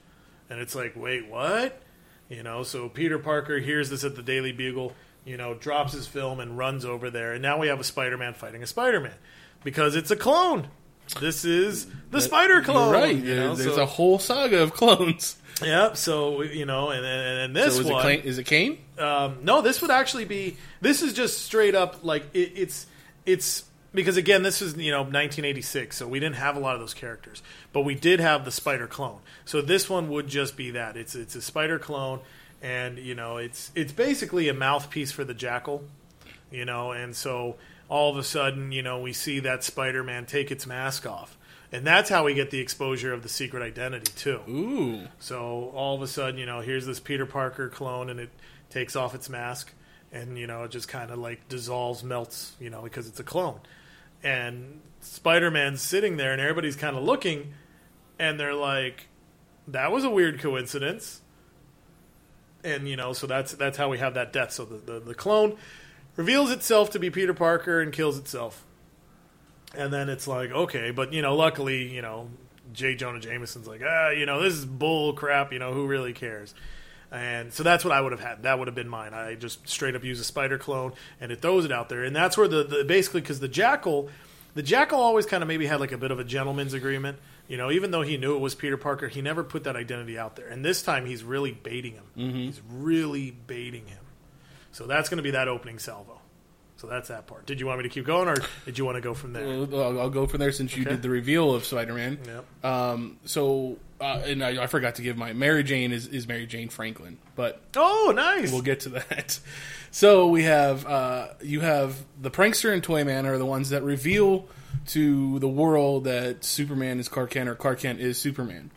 [0.49, 1.81] and it's like, wait, what?
[2.29, 4.93] You know, so Peter Parker hears this at the Daily Bugle,
[5.25, 8.35] you know, drops his film and runs over there, and now we have a Spider-Man
[8.35, 9.15] fighting a Spider-Man
[9.63, 10.67] because it's a clone.
[11.19, 13.15] This is the Spider clone, right.
[13.15, 15.37] You know, There's so, a whole saga of clones.
[15.63, 15.97] Yep.
[15.97, 18.77] So you know, and and, and this So is it, one, is it Kaine?
[18.99, 20.57] um, no, this would actually be.
[20.81, 22.87] This is just straight up like it, it's
[23.25, 23.63] it's
[23.97, 26.93] because again, this is you know 1986, so we didn't have a lot of those
[26.93, 27.41] characters,
[27.73, 29.19] but we did have the Spider clone.
[29.43, 30.95] So this one would just be that.
[30.95, 32.21] It's it's a Spider clone,
[32.61, 35.83] and you know it's it's basically a mouthpiece for the Jackal,
[36.49, 37.55] you know, and so
[37.89, 41.37] all of a sudden you know we see that Spider-Man take its mask off.
[41.69, 44.39] And that's how we get the exposure of the secret identity too.
[44.47, 45.07] Ooh.
[45.19, 48.29] So all of a sudden, you know, here's this Peter Parker clone, and it
[48.69, 49.73] takes off its mask,
[50.13, 53.23] and you know, it just kind of like dissolves, melts, you know, because it's a
[53.23, 53.59] clone.
[54.23, 57.53] And Spider Man's sitting there, and everybody's kind of looking,
[58.19, 59.07] and they're like,
[59.67, 61.21] "That was a weird coincidence."
[62.63, 64.51] And you know, so that's that's how we have that death.
[64.51, 65.57] So the, the, the clone
[66.15, 68.65] reveals itself to be Peter Parker and kills itself.
[69.75, 72.29] And then it's like, okay, but you know, luckily, you know,
[72.73, 72.95] J.
[72.95, 75.53] Jonah Jameson's like, ah, you know, this is bull crap.
[75.53, 76.53] You know, who really cares?
[77.11, 78.43] And so that's what I would have had.
[78.43, 79.13] That would have been mine.
[79.13, 82.03] I just straight up use a spider clone, and it throws it out there.
[82.03, 84.09] And that's where the, the basically because the jackal,
[84.55, 87.17] the jackal always kind of maybe had like a bit of a gentleman's agreement.
[87.47, 90.19] You know, even though he knew it was Peter Parker, he never put that identity
[90.19, 90.47] out there.
[90.49, 92.03] And this time, he's really baiting him.
[92.33, 94.03] He's really baiting him.
[94.73, 96.19] So that's going to be that opening salvo.
[96.75, 97.45] So that's that part.
[97.45, 99.47] Did you want me to keep going, or did you want to go from there?
[99.47, 100.91] I'll, I'll go from there since you Okay.
[100.91, 102.19] did the reveal of Spider-Man.
[102.25, 102.65] Yep.
[102.65, 106.45] Um, so, uh, and I, I forgot to give my Mary Jane is, is Mary
[106.45, 108.51] Jane Franklin, but Oh, nice.
[108.51, 109.39] we'll get to that.
[109.89, 114.45] So we have uh, you have the prankster and Toyman are the ones that reveal
[114.87, 118.69] to the world that Superman is Clark Kent or Clark Kent is Superman.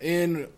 [0.00, 0.48] In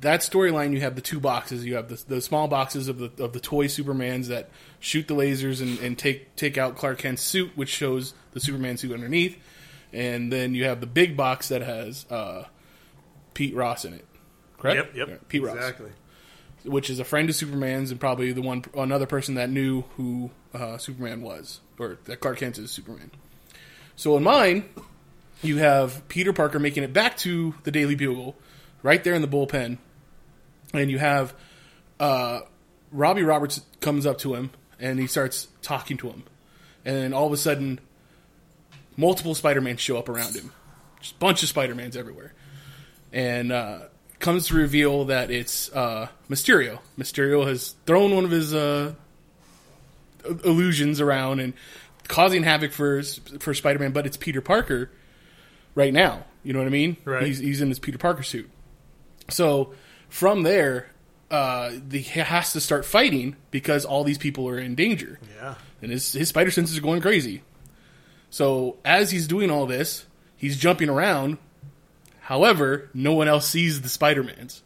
[0.00, 1.64] that storyline, you have the two boxes.
[1.64, 4.50] You have the, the small boxes of the of the toy Supermans that
[4.80, 8.76] shoot the lasers and, and take take out Clark Kent's suit, which shows the Superman
[8.76, 9.38] suit underneath.
[9.92, 12.44] And then you have the big box that has uh,
[13.38, 14.04] Pete Ross in it.
[14.58, 14.76] Correct?
[14.76, 15.08] Yep, yep.
[15.08, 15.90] Yeah, Pete Ross Exactly.
[16.64, 20.32] which is a friend of Superman's and probably the one another person that knew who
[20.52, 23.12] uh, Superman was or that Clark Kent is Superman.
[23.94, 24.64] So in mine,
[25.40, 28.34] you have Peter Parker making it back to the Daily Bugle,
[28.82, 29.78] right there in the bullpen,
[30.74, 31.32] and you have
[32.00, 32.40] uh,
[32.90, 36.24] Robbie Roberts comes up to him and he starts talking to him,
[36.84, 37.78] and then all of a sudden,
[38.96, 40.50] multiple Spider-Man show up around him,
[41.00, 42.32] just a bunch of Spider-Mans everywhere
[43.12, 43.78] and uh,
[44.18, 46.78] comes to reveal that it's uh, Mysterio.
[46.98, 48.94] Mysterio has thrown one of his uh,
[50.44, 51.54] illusions around and
[52.08, 53.02] causing havoc for
[53.40, 54.90] for Spider Man, but it's Peter Parker
[55.74, 56.24] right now.
[56.44, 56.96] You know what I mean?
[57.04, 57.24] Right.
[57.24, 58.48] He's he's in his Peter Parker suit.
[59.30, 59.74] So
[60.08, 60.90] from there,
[61.30, 65.54] uh, the, he has to start fighting because all these people are in danger Yeah.
[65.82, 67.42] and his his spider senses are going crazy.
[68.30, 71.38] So as he's doing all this, he's jumping around.
[72.28, 74.62] However, no one else sees the Spider-Mans.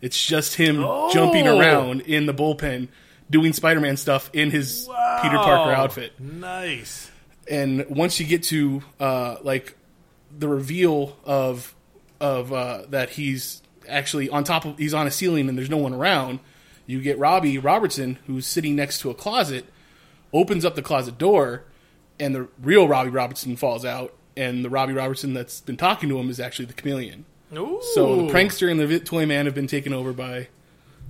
[0.00, 0.76] It's just him
[1.12, 1.58] jumping Oh.
[1.58, 2.86] around in the bullpen
[3.28, 4.86] doing Spider-Man stuff in his
[5.20, 6.12] Peter Parker outfit.
[6.20, 7.10] Nice.
[7.50, 9.76] And once you get to uh, like
[10.38, 11.74] the reveal of
[12.20, 15.78] of uh, that he's actually on top of he's on a ceiling and there's no
[15.78, 16.38] one around,
[16.86, 19.64] you get Robbie Robertson who's sitting next to a closet,
[20.32, 21.64] opens up the closet door,
[22.20, 26.18] and the real Robbie Robertson falls out, and the Robbie Robertson that's been talking to
[26.18, 27.24] him is actually the chameleon.
[27.54, 27.80] Ooh.
[27.94, 30.48] So the prankster and the toy man have been taken over by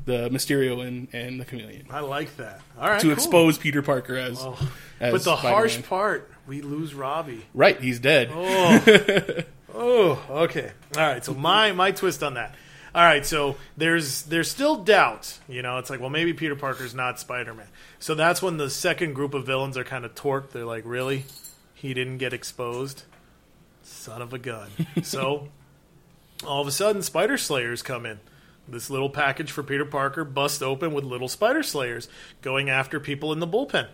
[0.04, 2.60] the Mysterio and, and the chameleon I like that.
[2.78, 3.00] All right.
[3.00, 3.12] to cool.
[3.12, 4.40] expose Peter Parker as.
[4.40, 4.58] Oh.
[5.00, 5.88] as But the harsh Spider-Man.
[5.88, 7.46] part, we lose Robbie.
[7.54, 7.80] right?
[7.80, 8.30] He's dead.
[8.32, 9.44] Oh.
[9.74, 10.72] oh, okay.
[10.96, 11.24] All right.
[11.24, 12.54] So my my twist on that.
[12.94, 13.24] All right.
[13.24, 15.38] So there's there's still doubt.
[15.48, 17.68] You know, it's like, well, maybe Peter Parker's not Spider Man.
[18.00, 20.50] So that's when the second group of villains are kind of torqued.
[20.50, 21.24] They're like, really,
[21.74, 23.04] he didn't get exposed.
[23.82, 24.70] Son of a gun.
[25.02, 25.48] so
[26.46, 28.20] all of a sudden, Spider Slayers come in.
[28.68, 32.08] This little package for Peter Parker busts open with little Spider Slayers
[32.42, 33.88] going after people in the bullpen.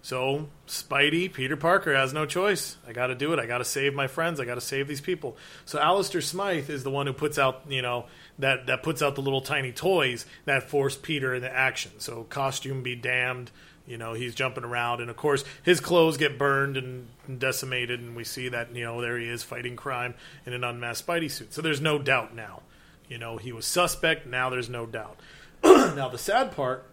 [0.00, 2.76] So Spidey, Peter Parker has no choice.
[2.86, 3.38] I got to do it.
[3.38, 4.40] I got to save my friends.
[4.40, 5.36] I got to save these people.
[5.64, 8.06] So Alistair Smythe is the one who puts out, you know,
[8.38, 11.92] that that puts out the little tiny toys that force Peter into action.
[11.98, 13.50] So costume be damned,
[13.88, 18.14] You know, he's jumping around, and of course, his clothes get burned and decimated, and
[18.14, 21.54] we see that you know there he is fighting crime in an unmasked Spidey suit.
[21.54, 22.60] So there's no doubt now.
[23.08, 24.26] You know, he was suspect.
[24.26, 25.18] Now there's no doubt.
[25.64, 26.84] now the sad part,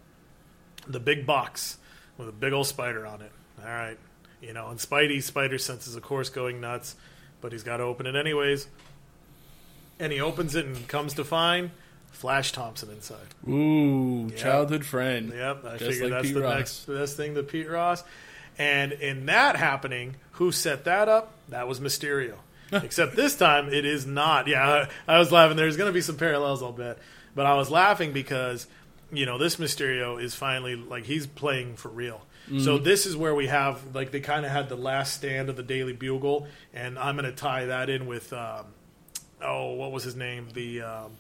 [0.88, 1.78] the big box
[2.18, 3.32] with a big old spider on it.
[3.60, 3.98] All right,
[4.42, 6.96] you know, and Spidey's spider sense is of course going nuts,
[7.42, 8.68] but he's got to open it anyways.
[10.00, 11.72] And he opens it and comes to find
[12.16, 13.18] Flash Thompson inside.
[13.48, 15.34] Ooh, childhood friend.
[15.36, 16.56] Yep, I Just figured like that's Pete the Ross.
[16.56, 18.04] next best thing to Pete Ross.
[18.58, 21.34] And in that happening, who set that up?
[21.50, 22.36] That was Mysterio.
[22.72, 24.48] Except this time, it is not.
[24.48, 25.58] Yeah, I, I was laughing.
[25.58, 26.98] There's going to be some parallels, I'll bet.
[27.36, 28.66] But I was laughing because,
[29.12, 32.22] you know, this Mysterio is finally, like, he's playing for real.
[32.46, 32.60] Mm-hmm.
[32.60, 35.58] So this is where we have, like, they kind of had the last stand of
[35.58, 36.48] the Daily Bugle.
[36.74, 38.68] And I'm going to tie that in with, um,
[39.42, 40.48] oh, what was his name?
[40.54, 40.82] The.
[40.82, 41.12] Um,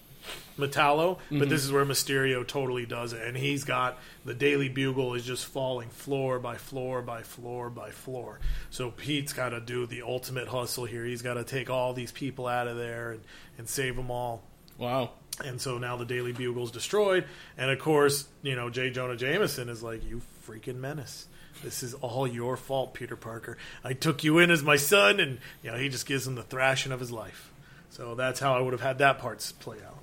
[0.57, 1.49] Metallo, but mm-hmm.
[1.49, 5.45] this is where Mysterio totally does it, and he's got the Daily Bugle is just
[5.45, 8.39] falling floor by floor by floor by floor.
[8.69, 11.03] So Pete's got to do the ultimate hustle here.
[11.03, 13.21] He's got to take all these people out of there and,
[13.57, 14.43] and save them all.
[14.77, 15.11] Wow.
[15.43, 17.25] And so now the Daily Bugle's destroyed,
[17.57, 18.89] and of course, you know J.
[18.89, 21.27] Jonah Jameson is like, "You freaking menace."
[21.63, 23.57] This is all your fault, Peter Parker.
[23.83, 26.43] I took you in as my son, and you know he just gives him the
[26.43, 27.51] thrashing of his life.
[27.89, 29.97] So that's how I would have had that part play out.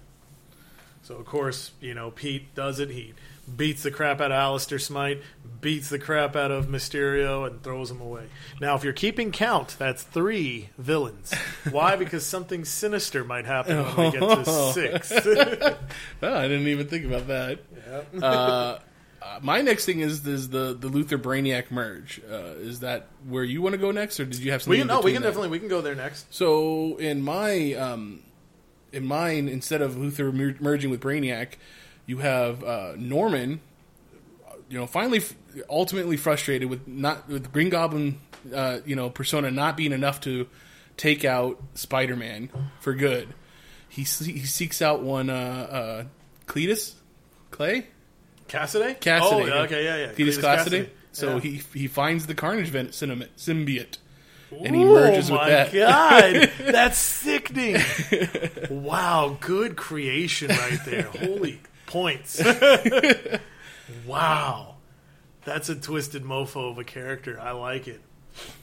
[1.02, 2.90] So of course, you know, Pete does it.
[2.90, 3.14] He
[3.56, 5.18] beats the crap out of Alistair Smythe,
[5.60, 8.26] beats the crap out of Mysterio, and throws him away.
[8.60, 11.34] Now, if you're keeping count, that's three villains.
[11.70, 11.96] Why?
[12.02, 15.12] because something sinister might happen when we get to six.
[15.12, 15.76] Oh,
[16.22, 17.58] I didn't even think about that.
[18.22, 18.78] Uh,
[19.22, 22.20] uh, my next thing is is the the Luthor Brainiac merge.
[22.28, 24.88] Uh, is that where you want to go next, or did you have we something?
[24.88, 25.28] can in no, we can that?
[25.28, 26.32] definitely we can go there next.
[26.32, 28.22] So in my um,
[28.92, 31.54] in mine, instead of Luthor mer- merging with Brainiac,
[32.06, 33.60] you have uh, Norman.
[34.68, 35.34] You know, finally, f-
[35.68, 38.18] ultimately frustrated with not with Green Goblin.
[38.52, 40.48] Uh, you know, persona not being enough to
[40.96, 42.48] take out Spider Man
[42.80, 43.28] for good.
[43.88, 46.04] He he seeks out one uh, uh,
[46.46, 46.94] Cletus
[47.50, 47.86] Clay
[48.48, 48.98] Kasady.
[48.98, 49.20] Kasady.
[49.52, 50.12] Oh, okay, yeah, yeah.
[50.12, 50.88] Cletus Cletus Kasady.
[51.12, 51.40] So Yeah.
[51.40, 53.98] he he finds the Carnage symbiote.
[54.64, 55.72] And he Ooh, merges with my that.
[55.72, 57.76] God, that's sickening!
[58.70, 61.02] wow, good creation right there.
[61.02, 62.42] Holy points!
[64.06, 64.76] wow,
[65.44, 67.38] that's a twisted mofo of a character.
[67.40, 68.00] I like it.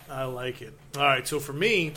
[0.10, 0.74] I like it.
[0.98, 1.94] All right, so for me,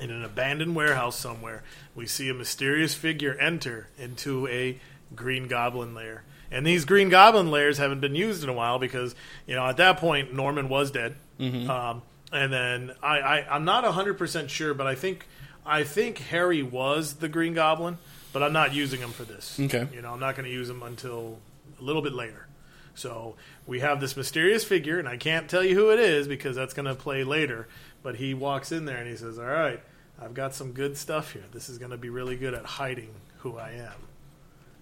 [0.00, 1.62] in an abandoned warehouse somewhere,
[1.94, 4.78] we see a mysterious figure enter into a
[5.14, 6.22] Green Goblin lair.
[6.50, 9.14] And these Green Goblin lairs haven't been used in a while because,
[9.46, 11.16] you know, at that point, Norman was dead.
[11.40, 12.02] Um,
[12.32, 15.26] and then I, I, I'm not 100% sure, but I think
[15.64, 17.98] I think Harry was the Green Goblin,
[18.32, 19.58] but I'm not using him for this.
[19.60, 19.86] Okay.
[19.94, 21.38] You know, I'm not going to use him until
[21.78, 22.46] a little bit later.
[22.94, 26.56] So we have this mysterious figure, and I can't tell you who it is because
[26.56, 27.68] that's going to play later.
[28.02, 29.80] But he walks in there and he says, "All right,
[30.20, 31.44] I've got some good stuff here.
[31.52, 33.94] This is going to be really good at hiding who I am."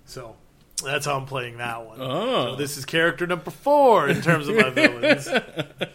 [0.07, 0.37] So
[0.83, 1.99] that's how I'm playing that one.
[2.01, 2.47] Oh.
[2.47, 5.29] So this is character number four in terms of my villains.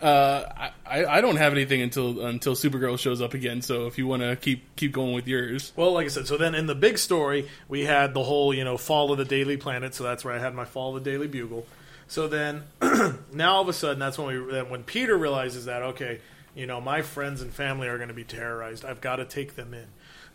[0.00, 3.62] Uh, I, I don't have anything until until Supergirl shows up again.
[3.62, 6.36] So if you want to keep keep going with yours, Well, like I said, so
[6.36, 9.56] then in the big story, we had the whole, you know, fall of the Daily
[9.56, 9.94] Planet.
[9.94, 11.66] So that's where I had my fall of the Daily Bugle.
[12.06, 12.62] So then,
[13.32, 16.20] now all of a sudden, that's when we when Peter realizes that okay,
[16.54, 18.84] you know, my friends and family are going to be terrorized.
[18.84, 19.86] I've got to take them in.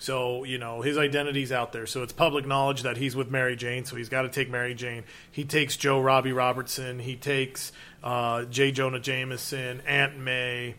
[0.03, 1.85] So you know, his identity's out there.
[1.85, 3.85] So it's public knowledge that he's with Mary Jane.
[3.85, 5.05] So he's got to take Mary Jane.
[5.31, 6.99] He takes Joe Robbie Robertson.
[6.99, 7.71] He takes
[8.03, 8.73] uh, J.
[8.73, 10.75] Jonah Jameson, Aunt May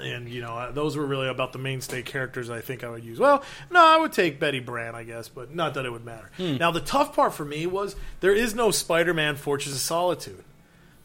[0.00, 3.02] and you know uh, those were really about the mainstay characters I think I would
[3.02, 3.18] use.
[3.18, 6.30] Well, no, I would take Betty Brant, I guess, but not that it would matter.
[6.38, 10.44] Now the tough part for me was there is no Spider-Man Fortress of Solitude.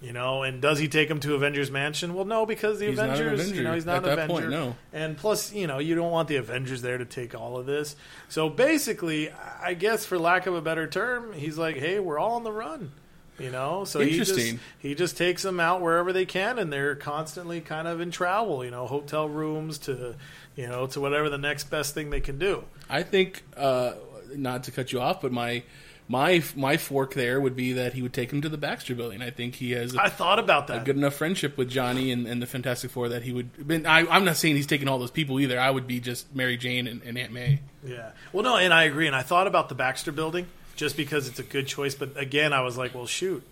[0.03, 2.13] You know, and does he take him to Avengers Mansion?
[2.13, 4.33] Well, no, because the He's Avengers, you know, he's not at an that Avenger.
[4.33, 4.75] point, no.
[4.91, 7.95] And plus, you know, you don't want the Avengers there to take all of this.
[8.27, 12.33] So basically, I guess for lack of a better term, he's like, "Hey, we're all
[12.33, 12.91] on the run."
[13.39, 16.95] You know, so he just he just takes them out wherever they can, and they're
[16.95, 18.63] constantly kind of in travel.
[18.65, 20.15] You know, hotel rooms to,
[20.57, 22.65] you know, to whatever the next best thing they can do.
[22.89, 23.93] I think uh,
[24.35, 25.63] not to cut you off, but my
[26.07, 29.21] my my fork there would be that he would take him to the Baxter Building.
[29.21, 30.81] I think he has I a, thought about that.
[30.81, 33.49] A good enough friendship with Johnny and, and the Fantastic Four that he would.
[33.85, 35.59] I, I'm not saying he's taking all those people either.
[35.59, 37.61] I would be just Mary Jane and, and Aunt May.
[37.85, 38.11] Yeah.
[38.31, 39.07] Well, no, and I agree.
[39.07, 41.95] And I thought about the Baxter Building just because it's a good choice.
[41.95, 43.43] But again, I was like, well, shoot.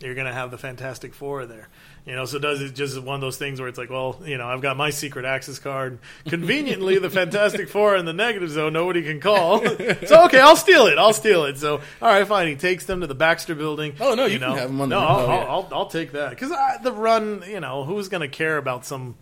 [0.00, 1.68] you're going to have the Fantastic Four there.
[2.06, 4.38] You know, so does it just one of those things where it's like, well, you
[4.38, 5.98] know, I've got my secret access card.
[6.28, 9.58] Conveniently, the Fantastic Four in the negative zone, nobody can call.
[10.06, 10.98] so okay, I'll steal it.
[10.98, 11.58] I'll steal it.
[11.58, 12.46] So all right, fine.
[12.46, 13.94] He takes them to the Baxter Building.
[13.98, 15.48] Oh, no, you know, can have 'em on the- no, I'll, oh, I'll.
[15.48, 16.50] I'll, I'll take that because
[16.84, 17.42] the run.
[17.48, 19.16] You know, who's going to care about some,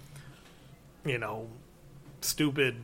[1.06, 1.48] you know,
[2.20, 2.76] stupid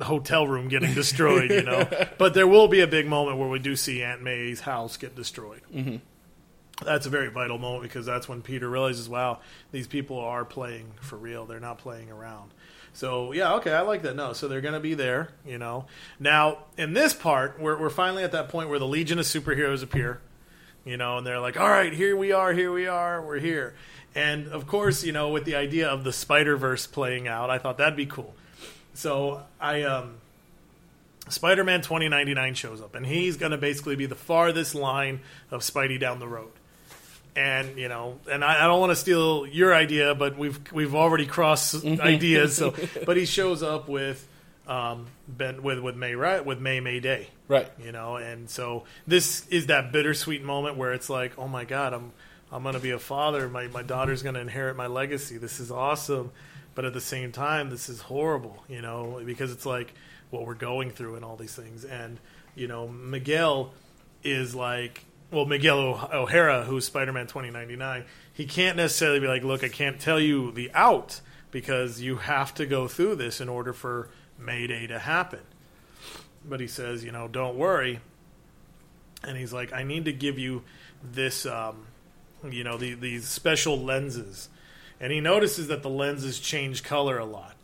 [0.00, 1.86] hotel room getting destroyed, you know.
[2.18, 5.14] but there will be a big moment where we do see Aunt May's house get
[5.14, 5.60] destroyed.
[5.72, 5.96] Mm-hmm.
[6.82, 9.38] That's a very vital moment because that's when Peter realizes, wow,
[9.70, 11.46] these people are playing for real.
[11.46, 12.50] They're not playing around.
[12.92, 14.16] So yeah, okay, I like that.
[14.16, 15.86] No, so they're going to be there, you know.
[16.18, 19.82] Now in this part, we're we're finally at that point where the Legion of Superheroes
[19.82, 20.20] appear,
[20.84, 23.74] you know, and they're like, all right, here we are, here we are, we're here.
[24.14, 27.58] And of course, you know, with the idea of the Spider Verse playing out, I
[27.58, 28.34] thought that'd be cool.
[28.94, 30.16] So I um
[31.28, 35.20] Spider-Man 2099 shows up and he's going to basically be the farthest line
[35.50, 36.52] of Spidey down the road.
[37.36, 40.94] And you know, and I, I don't want to steal your idea, but we've we've
[40.94, 42.56] already crossed ideas.
[42.56, 42.74] So,
[43.04, 44.26] but he shows up with
[44.68, 47.68] um, Ben with with May right with May May Day, Right.
[47.82, 51.92] you know, and so this is that bittersweet moment where it's like, oh my god,
[51.92, 52.12] I'm
[52.52, 53.48] I'm gonna be a father.
[53.48, 55.36] My my daughter's gonna inherit my legacy.
[55.36, 56.30] This is awesome,
[56.76, 59.92] but at the same time, this is horrible, you know, because it's like
[60.30, 61.84] what we're going through and all these things.
[61.84, 62.20] And
[62.54, 63.72] you know, Miguel
[64.22, 69.68] is like, well, Miguel O'Hara, who's Spider-Man 2099, he can't necessarily be like, look, I
[69.68, 71.20] can't tell you the out
[71.50, 74.08] because you have to go through this in order for
[74.38, 75.40] Mayday to happen.
[76.44, 78.00] But he says, you know, don't worry.
[79.22, 80.62] And he's like, I need to give you
[81.02, 81.86] this, um,
[82.48, 84.48] you know, the, these special lenses.
[85.00, 87.56] And he notices that the lenses change color a lot.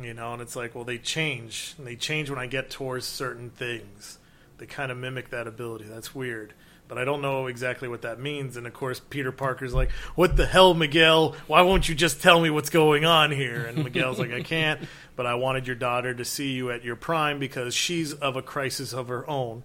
[0.00, 1.74] You know, and it's like, well, they change.
[1.78, 4.18] They change when I get towards certain things.
[4.58, 5.84] They kind of mimic that ability.
[5.84, 6.54] That's weird.
[6.88, 8.56] But I don't know exactly what that means.
[8.56, 11.36] And of course, Peter Parker's like, What the hell, Miguel?
[11.46, 13.66] Why won't you just tell me what's going on here?
[13.66, 14.80] And Miguel's like, I can't,
[15.14, 18.42] but I wanted your daughter to see you at your prime because she's of a
[18.42, 19.64] crisis of her own.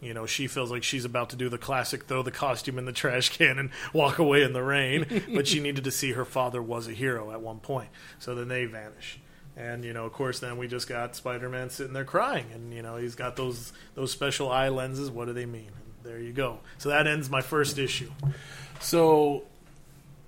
[0.00, 2.84] You know, she feels like she's about to do the classic throw the costume in
[2.84, 6.26] the trash can and walk away in the rain, but she needed to see her
[6.26, 7.88] father was a hero at one point.
[8.18, 9.18] So then they vanish.
[9.56, 12.82] And you know, of course, then we just got Spider-Man sitting there crying, and you
[12.82, 15.10] know, he's got those those special eye lenses.
[15.10, 15.68] What do they mean?
[15.68, 16.58] And there you go.
[16.78, 18.10] So that ends my first issue.
[18.80, 19.44] So,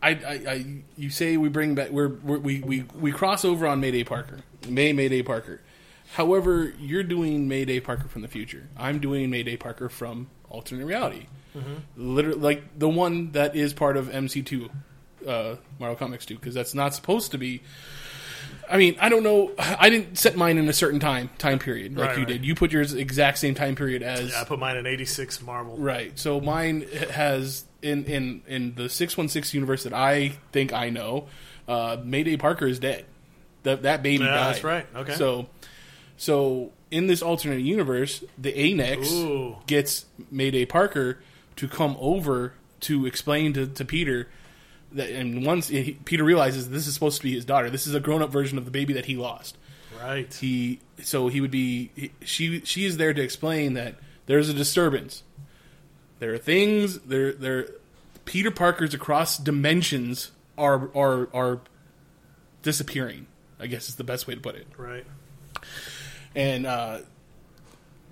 [0.00, 0.66] I, I, I
[0.96, 4.40] you say we bring back we're, we're, we we we cross over on Mayday Parker,
[4.68, 5.60] May Mayday Parker.
[6.14, 8.68] However, you're doing Mayday Parker from the future.
[8.76, 11.26] I'm doing Mayday Parker from alternate reality.
[11.96, 14.70] Literally, like the one that is part of MC2,
[15.26, 17.62] uh, Marvel Comics 2, because that's not supposed to be.
[18.68, 19.52] I mean, I don't know.
[19.58, 22.28] I didn't set mine in a certain time time period like Right, you right.
[22.32, 22.44] did.
[22.44, 25.76] You put yours exact same time period as Yeah, I put mine in '86 Marvel.
[25.76, 26.18] Right.
[26.18, 30.90] So mine has in in in the six one six universe that I think I
[30.90, 31.28] know,
[31.68, 33.04] uh, Mayday Parker is dead.
[33.62, 34.54] That that baby Yeah, died.
[34.54, 34.86] that's right.
[34.96, 35.14] Okay.
[35.14, 35.46] So
[36.16, 39.56] so in this alternate universe, the Anex Ooh.
[39.66, 41.18] gets Mayday Parker
[41.56, 44.28] to come over to explain to, to Peter
[44.96, 47.70] that and once he, Peter realizes this is supposed to be his daughter.
[47.70, 49.56] This is a grown up version of the baby that he lost
[49.98, 50.32] Right.
[50.34, 53.94] he so he would be he, she she is there to explain that
[54.26, 55.22] there's a disturbance
[56.18, 57.68] there are things there there
[58.26, 61.60] peter parkers across dimensions are are are
[62.62, 63.26] disappearing
[63.58, 65.04] i guess is the best way to put it Right.
[66.34, 66.98] and uh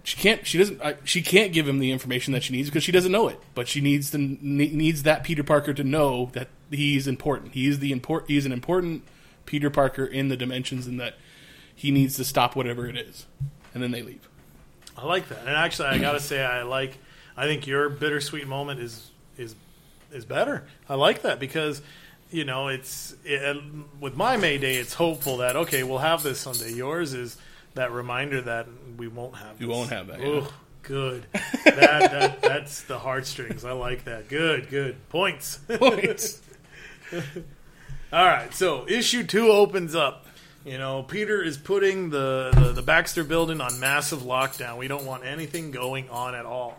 [0.02, 2.92] she can't she doesn't she can't give him the information that she needs because she
[2.92, 7.06] doesn't know it but she needs to needs that peter parker to know that he's
[7.06, 9.02] important he is the import he's an important
[9.46, 11.14] peter parker in the dimensions in that
[11.74, 13.26] he needs to stop whatever it is
[13.72, 14.28] and then they leave
[14.96, 15.40] I like that.
[15.40, 16.98] And actually, I gotta say, I like.
[17.36, 19.54] I think your bittersweet moment is is
[20.12, 20.64] is better.
[20.88, 21.82] I like that because
[22.30, 23.56] you know it's it,
[24.00, 26.72] with my May Day, It's hopeful that okay, we'll have this someday.
[26.72, 27.36] Yours is
[27.74, 29.58] that reminder that we won't have.
[29.58, 29.66] This.
[29.66, 30.46] won't have that, yeah.
[30.82, 31.26] Good.
[31.64, 33.64] that, that that's the heartstrings.
[33.64, 34.28] I like that.
[34.28, 34.68] Good.
[34.68, 35.58] Good points.
[35.68, 36.40] Points.
[38.12, 40.26] All right, so issue two opens up.
[40.64, 44.78] You know, Peter is putting the, the, the Baxter building on massive lockdown.
[44.78, 46.78] We don't want anything going on at all.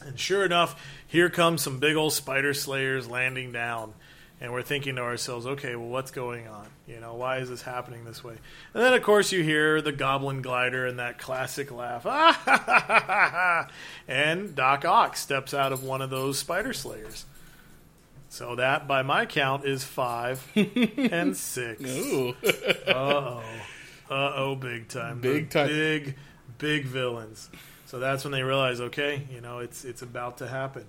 [0.00, 3.94] And sure enough, here comes some big old spider slayers landing down.
[4.40, 6.66] And we're thinking to ourselves, okay, well, what's going on?
[6.86, 8.34] You know, why is this happening this way?
[8.74, 12.04] And then, of course, you hear the goblin glider and that classic laugh.
[14.08, 17.24] and Doc Ock steps out of one of those spider slayers.
[18.34, 21.80] So that, by my count, is five and six.
[21.88, 22.34] Ooh.
[22.84, 23.42] Uh oh.
[24.10, 25.20] Uh oh, big time.
[25.20, 25.68] Big time.
[25.68, 26.16] Big,
[26.58, 27.48] big villains.
[27.86, 30.84] So that's when they realize, okay, you know, it's it's about to happen.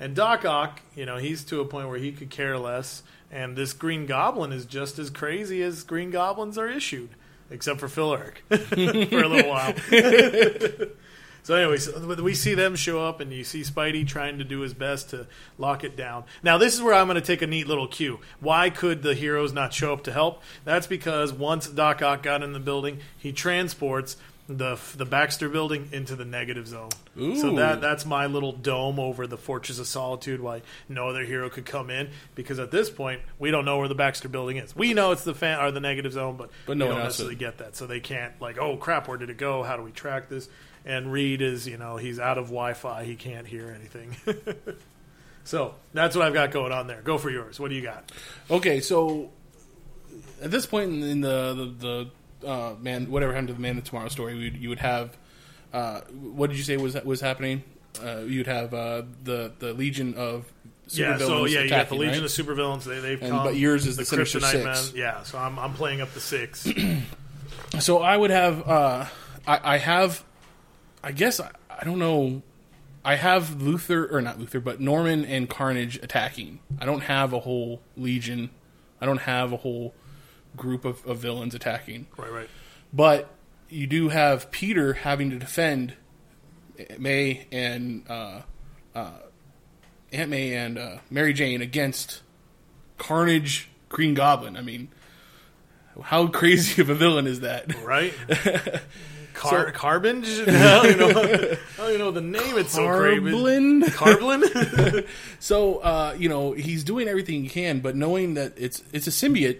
[0.00, 3.04] And Doc Ock, you know, he's to a point where he could care less.
[3.30, 7.10] And this Green Goblin is just as crazy as Green Goblins are issued,
[7.48, 9.72] except for Phil Urich for a little while.
[11.48, 11.90] So, anyways,
[12.20, 15.26] we see them show up, and you see Spidey trying to do his best to
[15.56, 16.24] lock it down.
[16.42, 18.20] Now, this is where I'm going to take a neat little cue.
[18.38, 20.42] Why could the heroes not show up to help?
[20.66, 25.88] That's because once Doc Ock got in the building, he transports the the Baxter building
[25.90, 26.90] into the negative zone.
[27.18, 27.36] Ooh.
[27.36, 30.40] So that that's my little dome over the Fortress of Solitude.
[30.40, 32.10] Why no other hero could come in?
[32.34, 34.76] Because at this point, we don't know where the Baxter building is.
[34.76, 37.04] We know it's the fan or the negative zone, but But no we one don't
[37.06, 37.40] necessarily would.
[37.40, 37.74] get that.
[37.74, 39.62] So they can't like, oh crap, where did it go?
[39.62, 40.48] How do we track this?
[40.84, 43.04] And Reed is, you know, he's out of Wi-Fi.
[43.04, 44.16] He can't hear anything.
[45.44, 47.02] so that's what I've got going on there.
[47.02, 47.60] Go for yours.
[47.60, 48.10] What do you got?
[48.50, 49.30] Okay, so
[50.42, 52.10] at this point in, in the the,
[52.42, 55.16] the uh, man, whatever happened to the Man of Tomorrow story, you you would have
[55.72, 57.62] uh, what did you say was was happening?
[58.02, 60.50] Uh, you'd have uh, the the Legion of
[60.90, 62.24] yeah, so yeah, you got the Legion right?
[62.24, 62.84] of Supervillains.
[62.84, 63.44] They, they've And- come.
[63.44, 64.64] but yours is the Sinister Six.
[64.64, 64.76] Man.
[64.94, 66.66] Yeah, so I'm I'm playing up the six.
[67.80, 69.04] So I would have, uh,
[69.46, 70.24] I, I have,
[71.08, 72.42] I guess I, I don't know.
[73.02, 76.60] I have Luthor or not Luthor, but Norman and Carnage attacking.
[76.78, 78.50] I don't have a whole legion.
[79.00, 79.94] I don't have a whole
[80.54, 82.08] group of, of villains attacking.
[82.18, 82.50] right, right.
[82.92, 83.30] But
[83.70, 85.94] you do have Peter having to defend
[86.98, 88.42] May and uh,
[88.94, 89.12] uh,
[90.12, 92.20] Aunt May and uh, Mary Jane against
[92.98, 94.58] Carnage Green Goblin.
[94.58, 94.88] I mean,
[96.02, 97.82] how crazy of a villain is that?
[97.82, 98.12] right?
[99.38, 100.24] Car- Carbon?
[100.24, 102.58] I don't, even know, I don't even know the name.
[102.58, 103.20] It's so crazy.
[103.20, 103.82] Carblin?
[103.92, 105.06] Carblin?
[105.40, 109.10] So uh, you know he's doing everything he can, but knowing that it's it's a
[109.10, 109.58] symbiote,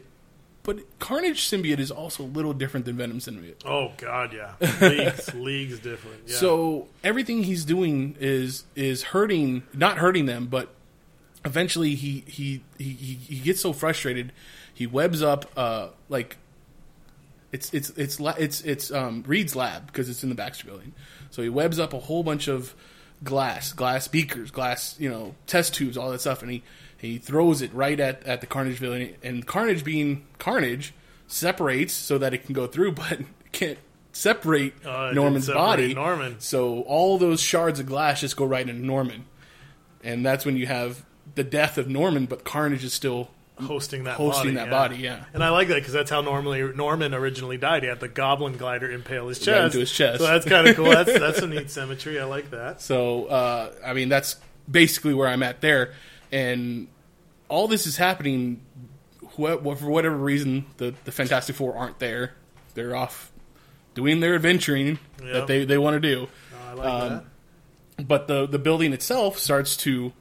[0.64, 3.64] but Carnage symbiote is also a little different than Venom symbiote.
[3.64, 6.22] oh God, yeah, leagues, leagues different.
[6.26, 6.36] Yeah.
[6.36, 10.74] So everything he's doing is is hurting, not hurting them, but
[11.44, 14.32] eventually he he he, he, he gets so frustrated,
[14.74, 16.36] he webs up uh like
[17.52, 20.92] it's it's it's it's it's um Reed's lab because it's in the Baxter building.
[21.30, 22.74] So he webs up a whole bunch of
[23.24, 26.62] glass, glass beakers, glass, you know, test tubes, all that stuff and he
[26.96, 30.92] he throws it right at at the Carnage villain and Carnage being Carnage
[31.26, 33.20] separates so that it can go through but
[33.52, 33.78] can't
[34.12, 35.94] separate Uh, Norman's separate body.
[35.94, 36.36] Norman.
[36.40, 39.26] So all those shards of glass just go right into Norman.
[40.04, 43.30] And that's when you have the death of Norman but Carnage is still
[43.60, 44.70] hosting that hosting body, that yeah.
[44.70, 45.24] body, yeah.
[45.34, 47.82] And I like that because that's how normally Norman originally died.
[47.82, 50.18] He had the Goblin glider impale his chest, into his chest.
[50.20, 50.86] So that's kind of cool.
[50.90, 52.20] That's that's a neat symmetry.
[52.20, 52.80] I like that.
[52.80, 54.36] So, uh, I mean, that's
[54.70, 55.94] basically where I'm at there.
[56.30, 56.88] And
[57.48, 58.60] all this is happening
[59.36, 60.66] wh- for whatever reason.
[60.76, 62.34] The, the Fantastic Four aren't there.
[62.74, 63.32] They're off
[63.94, 65.32] doing their adventuring Yep.
[65.32, 66.28] that they, they want to do.
[66.28, 67.22] Oh, I like Um,
[68.06, 70.12] But the, the building itself starts to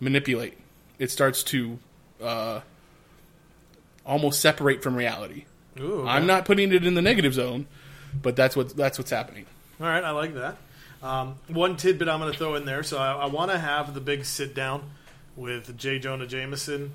[0.00, 0.58] manipulate.
[0.98, 1.78] It starts to
[2.22, 2.60] uh,
[4.04, 5.44] almost separate from reality.
[5.80, 6.08] Ooh, okay.
[6.10, 7.66] I'm not putting it in the negative zone,
[8.20, 9.46] but that's what that's what's happening.
[9.80, 10.56] All right, I like that.
[11.02, 12.82] Um, one tidbit I'm going to throw in there.
[12.82, 14.82] So I, I want to have the big sit down
[15.36, 16.00] with J.
[16.00, 16.92] Jonah Jameson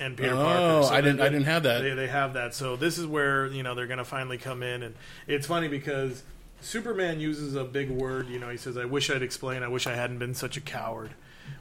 [0.00, 0.86] and Peter Oh, Parker.
[0.86, 1.82] So I didn't- they- I didn't have that.
[1.82, 2.54] They, they have that.
[2.54, 4.94] So this is where you know they're going to finally come in, and
[5.26, 6.22] it's funny because
[6.62, 8.28] Superman uses a big word.
[8.28, 9.62] You know, he says, "I wish I'd explain.
[9.62, 11.10] I wish I hadn't been such a coward."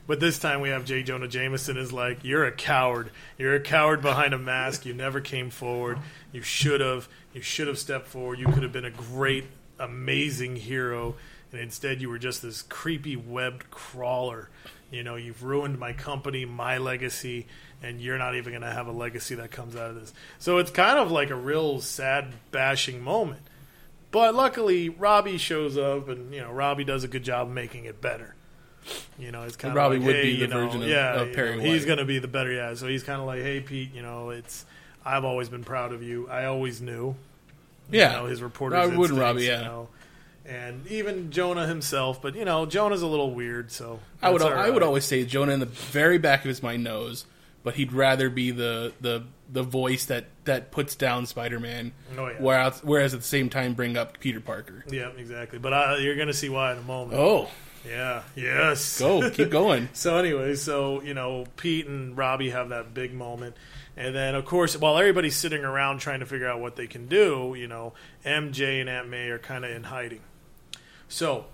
[0.05, 1.03] But this time we have J.
[1.03, 3.11] Jonah Jameson is like, "You're a coward.
[3.37, 4.85] You're a coward behind a mask.
[4.85, 5.99] You never came forward.
[6.31, 7.09] You should have.
[7.33, 8.39] You should have stepped forward.
[8.39, 9.45] You could have been a great,
[9.79, 11.15] amazing hero,
[11.51, 14.49] and instead you were just this creepy webbed crawler.
[14.89, 17.45] You know, you've ruined my company, my legacy,
[17.83, 20.13] and you're not even going to have a legacy that comes out of this.
[20.39, 23.41] So it's kind of like a real sad, bashing moment.
[24.11, 28.01] But luckily, Robbie shows up, and you know, Robbie does a good job making it
[28.01, 28.35] better.
[29.19, 31.21] You know, it's kind of Robbie like, would hey, be the know, version of- yeah,
[31.21, 32.73] of Perry know, He's going to be the better, yeah.
[32.75, 34.65] So he's kind of like, hey, Pete, you know, it's
[35.05, 36.27] I've always been proud of you.
[36.29, 37.15] I always knew.
[37.89, 39.59] Yeah, you know, his reporter's Wood and Robbie, yeah.
[39.59, 39.89] You know,
[40.45, 43.71] and even Jonah himself, but you know, Jonah's a little weird.
[43.71, 46.63] So I would all I would always say Jonah in the very back of his
[46.63, 47.25] mind knows,
[47.63, 51.93] but he'd rather be the the the voice that that puts down Spider Man.
[52.17, 52.35] Oh, yeah.
[52.39, 54.83] Whereas whereas at the same time bring up Peter Parker.
[54.89, 55.59] Yeah, exactly.
[55.59, 57.19] But uh, you're going to see why in a moment.
[57.19, 57.49] Oh,
[57.87, 58.23] Yeah.
[58.35, 58.99] Yes.
[58.99, 59.89] go keep going.
[59.93, 63.55] So anyway, so you know, Pete and Robbie have that big moment,
[63.95, 67.07] and then of course, while everybody's sitting around trying to figure out what they can
[67.07, 67.93] do, you know,
[68.25, 70.21] MJ and Aunt May are kind of in hiding.
[71.07, 71.45] So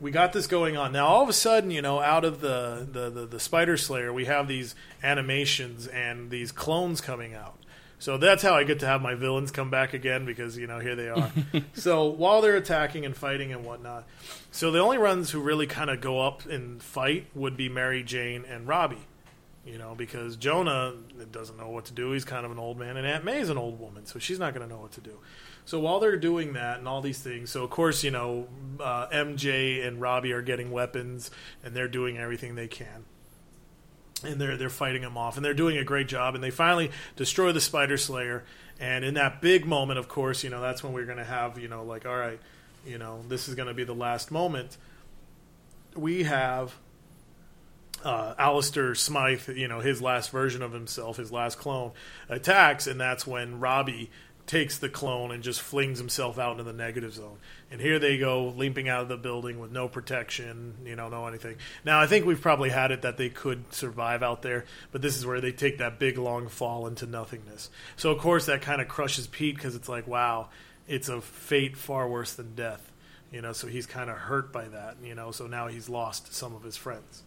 [0.00, 1.06] we got this going on now.
[1.06, 4.24] All of a sudden, you know, out of the the, the, the Spider Slayer, we
[4.24, 7.56] have these animations and these clones coming out.
[8.02, 10.80] So that's how I get to have my villains come back again because you know
[10.80, 11.30] here they are.
[11.74, 14.08] so while they're attacking and fighting and whatnot,
[14.50, 18.02] so the only ones who really kind of go up and fight would be Mary
[18.02, 19.06] Jane and Robbie.
[19.64, 20.94] You know, because Jonah
[21.30, 22.10] doesn't know what to do.
[22.10, 24.52] He's kind of an old man, and Aunt May's an old woman, so she's not
[24.52, 25.18] going to know what to do.
[25.64, 28.48] So while they're doing that and all these things, so of course, you know,
[28.80, 31.30] uh, MJ and Robbie are getting weapons
[31.62, 33.04] and they're doing everything they can.
[34.24, 36.34] And they're they're fighting them off, and they're doing a great job.
[36.34, 38.44] And they finally destroy the Spider Slayer.
[38.80, 41.58] And in that big moment, of course, you know that's when we're going to have,
[41.58, 42.40] you know, like, all right,
[42.86, 44.76] you know, this is going to be the last moment.
[45.94, 46.74] We have
[48.04, 51.92] uh, Alistair Smythe, you know, his last version of himself, his last clone,
[52.28, 54.10] attacks, and that's when Robbie
[54.46, 57.38] takes the clone and just flings himself out into the negative zone.
[57.70, 61.26] And here they go, leaping out of the building with no protection, you know, no
[61.26, 61.56] anything.
[61.84, 65.16] Now, I think we've probably had it that they could survive out there, but this
[65.16, 67.70] is where they take that big, long fall into nothingness.
[67.96, 70.48] So, of course, that kind of crushes Pete because it's like, wow,
[70.88, 72.92] it's a fate far worse than death.
[73.30, 76.34] You know, so he's kind of hurt by that, you know, so now he's lost
[76.34, 77.22] some of his friends.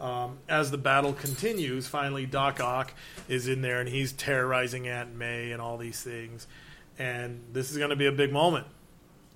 [0.00, 2.94] Um, as the battle continues, finally Doc Ock
[3.28, 6.46] is in there and he's terrorizing Aunt May and all these things.
[6.98, 8.66] And this is going to be a big moment.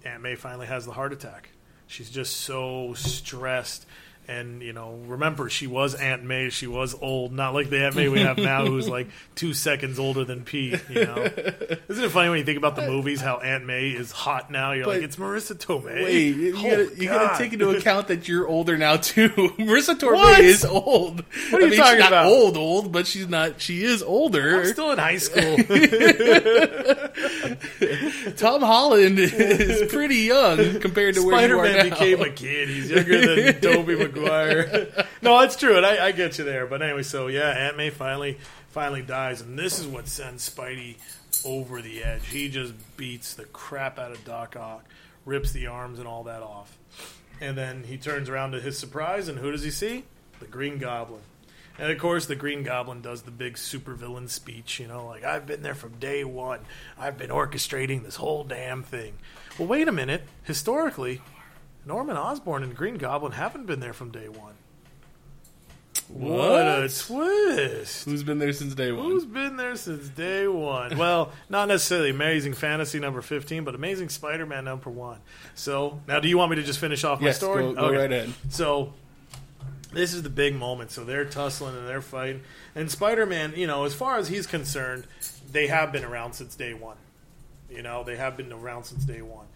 [0.04, 1.50] Aunt May finally has the heart attack.
[1.86, 3.86] She's just so stressed
[4.28, 6.48] and you know, remember she was Aunt May.
[6.50, 9.98] She was old, not like the Aunt May we have now, who's like two seconds
[9.98, 10.80] older than Pete.
[10.88, 11.16] You know,
[11.88, 14.72] isn't it funny when you think about the movies how Aunt May is hot now?
[14.72, 16.04] You're But- like, it's Marisa Tomei.
[16.04, 19.28] Wait, you, Oh, gotta, you gotta oh, take into account that you're older now too.
[19.58, 20.40] Marisa Tomei What?
[20.40, 21.24] is old.
[21.50, 22.26] What are you I mean, talking she's not about?
[22.26, 23.60] old, old, but she's not.
[23.60, 24.60] She is older.
[24.60, 25.56] I'm still in high school.
[28.36, 31.82] Tom Holland is pretty young compared to where Spider you are Man now.
[31.96, 32.68] became a kid.
[32.68, 35.06] He's younger than Tobey Maguire.
[35.22, 36.66] no, that's true, and I, I get you there.
[36.66, 38.38] But anyway, so yeah, Aunt May finally
[38.68, 40.96] finally dies, and this is what sends Spidey
[41.44, 42.26] over the edge.
[42.28, 44.84] He just beats the crap out of Doc Ock,
[45.24, 46.76] rips the arms and all that off,
[47.40, 50.04] and then he turns around to his surprise, and who does he see?
[50.40, 51.22] The Green Goblin.
[51.78, 55.44] And of course, the Green Goblin does the big supervillain speech, you know, like, I've
[55.44, 56.60] been there from day one.
[56.96, 59.14] I've been orchestrating this whole damn thing.
[59.58, 60.22] Well, wait a minute.
[60.44, 61.20] Historically,
[61.86, 64.54] Norman Osborn and Green Goblin haven't been there from day one.
[66.08, 68.04] What a twist!
[68.04, 69.06] Who's been there since day one?
[69.06, 70.98] Who's been there since day one?
[70.98, 75.18] Well, not necessarily Amazing Fantasy number 15, but Amazing Spider Man number one.
[75.54, 77.62] So, now do you want me to just finish off my Yes, story?
[77.62, 78.32] go- go right ahead.
[78.50, 78.92] So,
[79.92, 80.90] this is the big moment.
[80.90, 82.42] So, they're tussling and they're fighting.
[82.74, 85.06] And Spider Man, you know, as far as he's concerned,
[85.50, 86.96] they have been around since day one.
[87.70, 89.46] You know, they have been around since day one.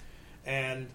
[0.46, 0.88] And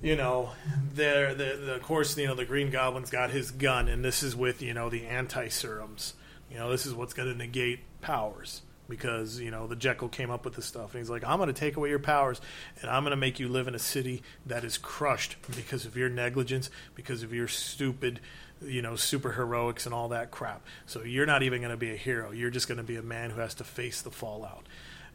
[0.00, 0.50] you know,
[0.94, 4.36] there, the, of course, you know, the Green Goblin's got his gun, and this is
[4.36, 6.14] with, you know, the anti serums.
[6.50, 10.30] You know, this is what's going to negate powers because, you know, the Jackal came
[10.30, 12.40] up with this stuff, and he's like, I'm going to take away your powers,
[12.80, 15.96] and I'm going to make you live in a city that is crushed because of
[15.96, 18.20] your negligence, because of your stupid,
[18.62, 20.64] you know, super heroics and all that crap.
[20.86, 22.30] So you're not even going to be a hero.
[22.30, 24.64] You're just going to be a man who has to face the fallout.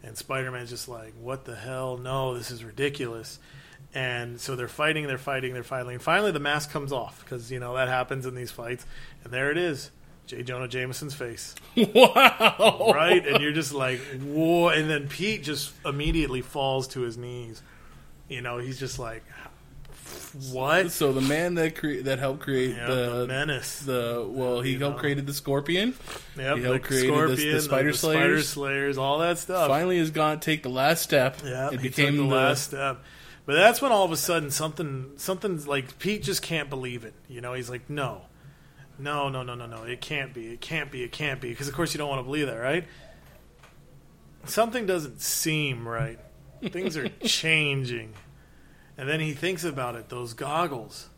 [0.03, 1.97] And Spider Man's just like, what the hell?
[1.97, 3.39] No, this is ridiculous.
[3.95, 5.91] And so they're fighting, they're fighting, they're fighting.
[5.93, 8.85] And finally, the mask comes off because, you know, that happens in these fights.
[9.23, 9.91] And there it is
[10.25, 10.41] J.
[10.41, 11.53] Jonah Jameson's face.
[11.77, 12.91] wow!
[12.93, 13.25] Right?
[13.27, 14.69] and you're just like, whoa.
[14.69, 17.61] And then Pete just immediately falls to his knees.
[18.29, 19.23] You know, he's just like,
[20.51, 20.91] what?
[20.91, 23.79] So the man that cre- that helped create Yeah, the, the menace.
[23.81, 25.01] the well, he You helped know.
[25.01, 25.93] created the Scorpion.
[26.37, 28.49] Yep, he the helped created the- the Spider Spider Slayers.
[28.49, 29.67] Slayers, all that stuff.
[29.67, 31.37] Finally, has gone take the last step.
[31.45, 33.03] Yeah, it became took the, last step.
[33.45, 37.13] But that's when all of a sudden something something's like Pete just can't believe it.
[37.27, 38.21] You know, he's like, no,
[38.97, 41.49] no, no, no, no, no, it can't be, it can't be, it can't be.
[41.49, 42.85] Because of course you don't want to believe that, right?
[44.45, 46.19] Something doesn't seem right.
[46.61, 48.13] Things are changing,
[48.97, 50.09] and then he thinks about it.
[50.09, 51.09] Those goggles.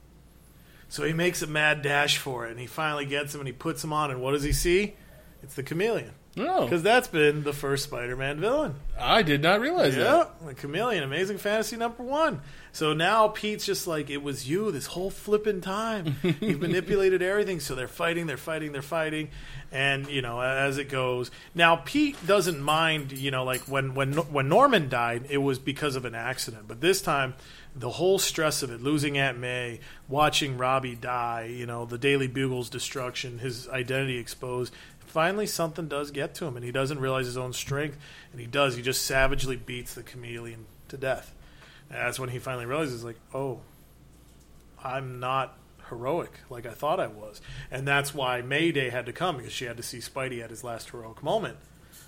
[0.88, 3.54] So he makes a mad dash for it, and he finally gets them, and he
[3.54, 4.12] puts them on.
[4.12, 4.96] And what does he see?
[5.44, 8.76] It's the chameleon, No, because that's been the first Spider-Man villain.
[9.00, 10.04] I did not realize Yeah,
[10.40, 10.46] that.
[10.46, 12.42] the chameleon, amazing fantasy number one.
[12.74, 16.18] So now Pete's just like, it was you this whole flipping time.
[16.42, 17.62] You've manipulated everything.
[17.62, 19.30] So they're fighting, they're fighting, they're fighting,
[19.72, 21.32] and you know as it goes.
[21.54, 25.96] Now Pete doesn't mind, you know, like when when when Norman died, it was because
[25.96, 27.36] of an accident, but this time.
[27.78, 32.28] The whole stress of it, losing Aunt May, watching Robbie die, you know, the Daily
[32.30, 34.74] Bugle's destruction, his identity exposed,
[35.16, 37.98] finally something does get to him and he doesn't realize his own strength
[38.34, 41.34] and he does he just savagely beats the chameleon to death
[41.90, 43.62] and that's when he finally realizes like oh
[44.84, 45.58] i'm not
[45.88, 47.40] heroic like i thought i was
[47.72, 50.66] and that's why mayday had to come because she had to see spidey at his
[50.66, 51.56] last heroic moment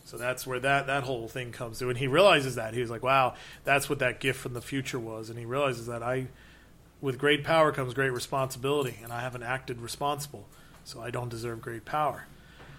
[0.03, 1.89] So that's where that, that whole thing comes to.
[1.89, 2.74] And he realizes that.
[2.74, 3.36] He was like, wow,
[3.66, 5.30] that's what that gift from the future was.
[5.30, 6.28] And he realizes that I,
[7.01, 10.47] with great power comes great responsibility, and I haven't acted responsible,
[10.86, 12.26] so I don't deserve great power.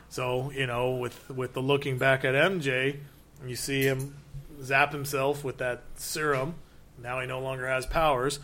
[0.08, 2.98] So, you know, with, with the looking back at MJ,
[3.46, 4.16] you see him
[4.62, 6.54] zap himself with that serum.
[7.02, 8.40] Now he no longer has powers.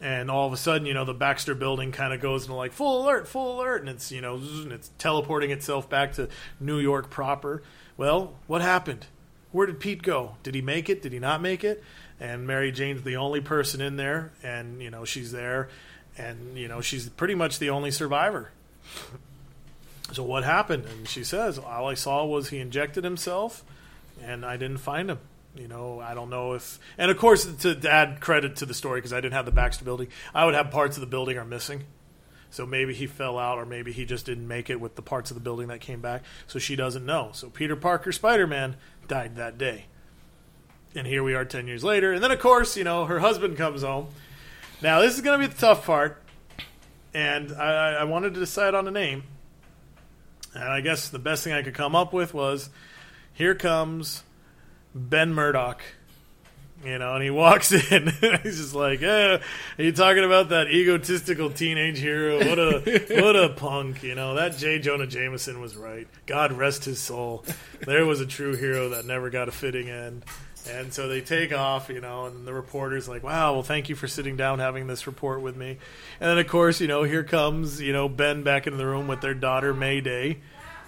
[0.00, 2.72] And all of a sudden, you know, the Baxter building kind of goes into like
[2.72, 6.78] full alert, full alert, and it's, you know, and it's teleporting itself back to New
[6.78, 7.62] York proper.
[7.98, 9.06] Well, what happened?
[9.52, 10.36] Where did Pete go?
[10.42, 11.02] Did he make it?
[11.02, 11.82] Did he not make it?
[12.18, 15.68] And Mary Jane's the only person in there, and, you know, she's there,
[16.16, 18.52] and, you know, she's pretty much the only survivor.
[20.12, 20.84] So what happened?
[20.86, 23.64] And she says, all I saw was he injected himself,
[24.22, 25.18] and I didn't find him.
[25.54, 29.00] You know, I don't know if, and of course, to, add credit to the story
[29.00, 31.44] because I didn't have the Baxter building, I would have parts of the building are
[31.44, 31.84] missing.
[32.50, 35.30] So maybe he fell out, or maybe he just didn't make it with the parts
[35.30, 36.22] of the building that came back.
[36.48, 37.30] So she doesn't know.
[37.32, 39.86] So Peter Parker, Spider Man, died that day.
[40.94, 42.12] And here we are 10 years later.
[42.12, 44.08] And then, of course, you know, her husband comes home.
[44.82, 46.20] Now, this is going to be the tough part.
[47.14, 49.22] And I, I wanted to decide on a name.
[50.54, 52.70] And I guess the best thing I could come up with was
[53.32, 54.24] here comes
[54.94, 55.82] Ben Murdoch.
[56.84, 58.06] You know, and he walks in.
[58.42, 59.34] he's just like, "Eh,
[59.78, 62.38] are you talking about that egotistical teenage hero?
[62.38, 62.80] What a
[63.22, 64.78] what a punk!" You know, that J.
[64.78, 66.08] Jonah Jameson was right.
[66.24, 67.44] God rest his soul.
[67.84, 70.24] There was a true hero that never got a fitting end.
[70.68, 73.94] And so they take off, you know, and the reporter's like, "Wow, well, thank you
[73.94, 75.78] for sitting down, having this report with me."
[76.20, 79.08] And then, of course, you know, here comes, you know, Ben back into the room
[79.08, 80.38] with their daughter Mayday,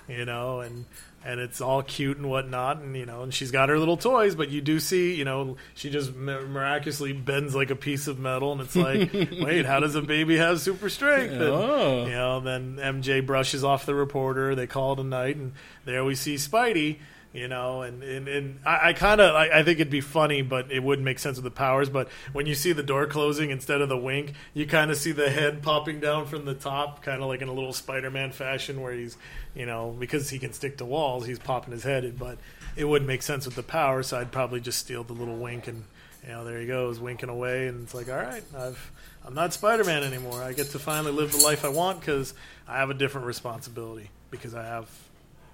[0.08, 0.84] you know, and
[1.24, 4.34] and it's all cute and whatnot, and you know, and she's got her little toys,
[4.34, 8.52] but you do see, you know, she just miraculously bends like a piece of metal,
[8.52, 11.32] and it's like, wait, how does a baby have super strength?
[11.32, 12.04] And, Oh.
[12.06, 14.54] you know, then MJ brushes off the reporter.
[14.54, 15.52] They call it a night, and
[15.84, 16.98] there we see Spidey.
[17.32, 20.42] You know, and and, and I, I kind of I, I think it'd be funny,
[20.42, 21.88] but it wouldn't make sense with the powers.
[21.88, 25.12] But when you see the door closing instead of the wink, you kind of see
[25.12, 28.82] the head popping down from the top, kind of like in a little Spider-Man fashion,
[28.82, 29.16] where he's,
[29.54, 32.18] you know, because he can stick to walls, he's popping his head.
[32.18, 32.36] But
[32.76, 35.68] it wouldn't make sense with the power, so I'd probably just steal the little wink
[35.68, 35.84] and,
[36.22, 38.92] you know, there he goes, winking away, and it's like, all right, I've
[39.24, 40.42] I'm not Spider-Man anymore.
[40.42, 42.34] I get to finally live the life I want because
[42.68, 44.90] I have a different responsibility because I have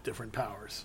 [0.02, 0.84] different powers.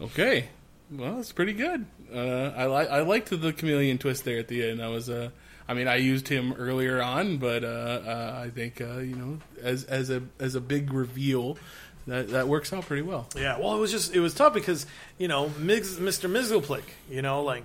[0.00, 0.48] Okay,
[0.90, 1.86] well, it's pretty good.
[2.12, 4.82] Uh, I like I liked the chameleon twist there at the end.
[4.82, 5.30] I was, uh,
[5.68, 9.38] I mean, I used him earlier on, but uh, uh, I think uh, you know,
[9.62, 11.58] as as a as a big reveal,
[12.06, 13.28] that that works out pretty well.
[13.36, 14.86] Yeah, well, it was just it was tough because
[15.18, 16.30] you know Migs, Mr.
[16.30, 17.64] Mxyzptlk, you know, like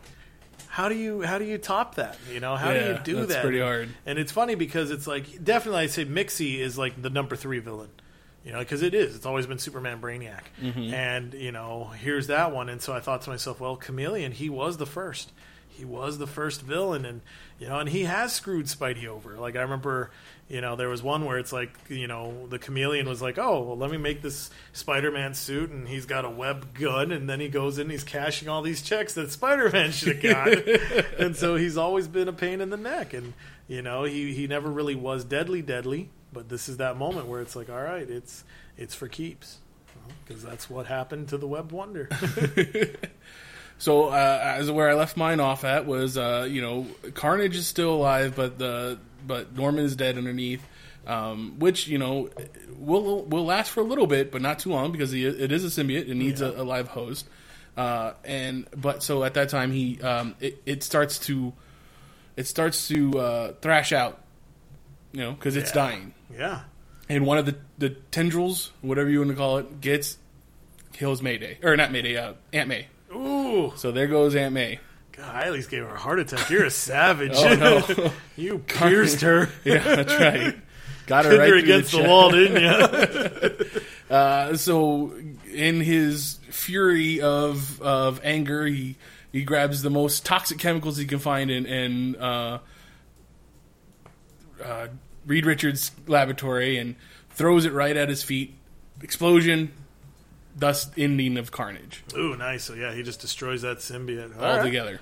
[0.68, 2.18] how do you how do you top that?
[2.32, 3.44] You know, how do you do that's that?
[3.44, 3.90] pretty hard.
[4.06, 7.60] And it's funny because it's like definitely I'd say Mixie is like the number three
[7.60, 7.90] villain.
[8.46, 9.16] You know, because it is.
[9.16, 10.94] It's always been Superman Brainiac, Mm-hmm.
[10.94, 12.70] and you know, here's that one.
[12.70, 15.32] And so I thought to myself, well, Chameleon, he was the first.
[15.68, 17.22] He was the first villain, and
[17.60, 19.38] you know, and he has screwed Spidey over.
[19.38, 20.12] Like I remember,
[20.50, 23.62] you know, there was one where it's like, you know, the Chameleon was like, oh,
[23.64, 27.40] well, let me make this Spider-Man suit, and he's got a web gun, and then
[27.40, 30.48] he goes in, and he's cashing all these checks that Spider-Man should have got,
[31.20, 33.34] and so he's always been a pain in the neck, and
[33.70, 37.42] you know, he he never really was deadly, deadly, but this is that moment where
[37.42, 38.44] it's like, all right, it's
[38.78, 39.60] it's for keeps.
[40.26, 42.10] Because that's what happened to the Web Wonder.
[43.80, 47.66] So, uh, as where I left mine off at was, uh, you know, Carnage is
[47.66, 50.62] still alive, but the but Norman is dead underneath,
[51.08, 52.30] um, which you know
[52.78, 55.64] will will last for a little bit, but not too long because he, it is
[55.64, 56.10] a symbiote.
[56.10, 57.26] It needs a, a live host,
[57.78, 61.54] uh, and but so at that time he um, it, it starts to
[62.36, 64.20] it starts to uh, thrash out,
[65.12, 65.74] you know, because it's Yeah.
[65.76, 66.62] dying, yeah.
[67.10, 70.18] and one of the the tendrils, whatever you want to call it, gets
[70.94, 72.88] kills Mayday or not Mayday, uh, Aunt May.
[73.14, 73.74] Ooh.
[73.76, 74.80] So there goes Aunt May.
[75.14, 76.50] God, I at least gave her a heart attack.
[76.50, 77.34] You're a savage.
[77.36, 78.12] Oh no.
[78.38, 79.50] you pierced her.
[79.66, 80.56] Yeah, that's right.
[81.08, 83.82] Got her right her against the, the, wall, didn't you?
[84.16, 85.12] Uh, so,
[85.52, 88.96] in his fury of of anger, he
[89.32, 92.60] he grabs the most toxic chemicals he can find and in uh,
[94.64, 94.88] uh,
[95.26, 96.96] Reed Richards' laboratory and
[97.30, 98.56] throws it right at his feet.
[99.02, 99.72] Explosion.
[100.56, 102.66] Thus, ending of Carnage Ooh, nice.
[102.66, 104.58] So yeah, he just destroys that symbiote All right.
[104.58, 105.00] altogether.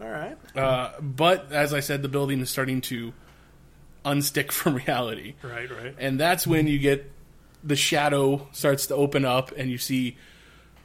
[0.00, 0.36] All right.
[0.56, 3.12] Uh, but as I said, the building is starting to
[4.04, 5.34] unstick from reality.
[5.42, 5.70] Right.
[5.70, 5.94] Right.
[5.98, 7.10] and that's when you get
[7.62, 10.16] the shadow starts to open up and you see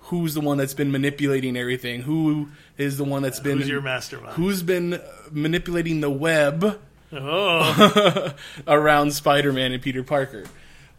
[0.02, 3.82] who's the one that's been manipulating everything who is the one that's been Who's your
[3.82, 4.34] mastermind?
[4.36, 5.00] who's been
[5.32, 6.80] manipulating the web
[7.14, 8.34] Oh,
[8.68, 10.46] around spider-man and peter parker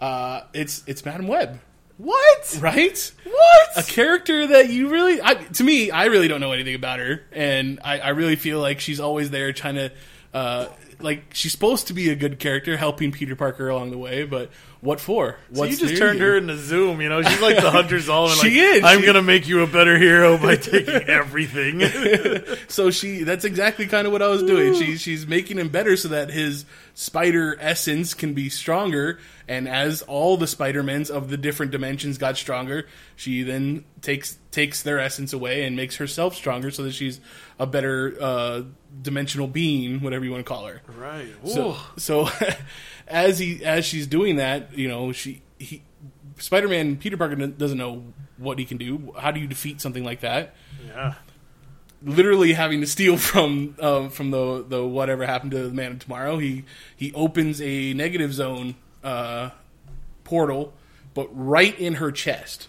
[0.01, 1.61] uh, it's it's madam web
[1.97, 2.59] What?
[2.61, 3.13] right?
[3.25, 3.69] What?
[3.77, 7.23] a character that you really I, to me i really don't know anything about her
[7.33, 9.93] and I, I really feel like she's always there trying to
[10.35, 10.69] uh,
[11.01, 14.51] like she's supposed to be a good character helping peter parker along the way but
[14.83, 16.33] what for So you just turned here?
[16.33, 17.23] her into Zoom, you know.
[17.23, 18.41] She's like the Hunter's Zolomon.
[18.43, 18.85] She like, is.
[18.85, 21.81] I'm She- gonna make you a better hero by taking everything.
[22.69, 25.97] so she that's exactly kind of what i was doing she, she's making him better
[25.97, 26.65] so that his
[26.95, 29.19] spider essence can be stronger
[29.49, 32.87] and as all the spider-mens of the different dimensions got stronger
[33.17, 37.21] she then takes takes their essence away and makes herself stronger so that she's
[37.59, 38.63] a better uh,
[39.01, 41.27] dimensional being whatever you want to call her right.
[41.45, 42.29] So, so
[43.07, 45.83] as he as she's doing that, you know, she he
[46.39, 48.05] Spider-Man Peter Parker doesn't know
[48.37, 49.13] what he can do.
[49.19, 50.55] How do you defeat something like that?
[50.87, 51.15] yeah.
[52.05, 55.99] Literally having to steal from uh, from the the whatever happened to the Man of
[56.01, 56.39] Tomorrow.
[56.39, 56.65] He
[56.97, 59.51] he opens a negative zone uh,
[60.25, 60.73] portal,
[61.15, 62.69] but right in her chest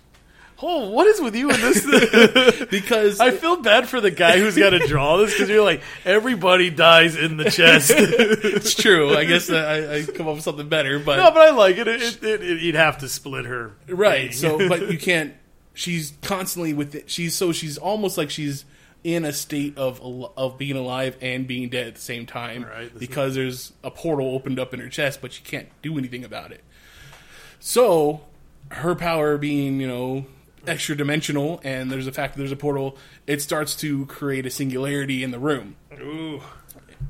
[0.65, 2.65] Oh, what is with you in this?
[2.71, 5.81] because I feel bad for the guy who's got to draw this because you're like
[6.05, 7.91] everybody dies in the chest.
[7.93, 9.13] it's true.
[9.13, 11.89] I guess I, I come up with something better, but no, but I like it.
[11.89, 12.61] It, it, it.
[12.61, 14.59] You'd have to split her, right thing.
[14.59, 15.33] so but you can't
[15.73, 18.63] she's constantly with it she's so she's almost like she's
[19.03, 20.01] in a state of
[20.37, 24.27] of being alive and being dead at the same time Right, because there's a portal
[24.33, 26.63] opened up in her chest but she can't do anything about it
[27.59, 28.21] so
[28.69, 30.25] her power being you know
[30.65, 32.97] extra dimensional and there's a fact that there's a portal
[33.27, 36.41] it starts to create a singularity in the room Ooh.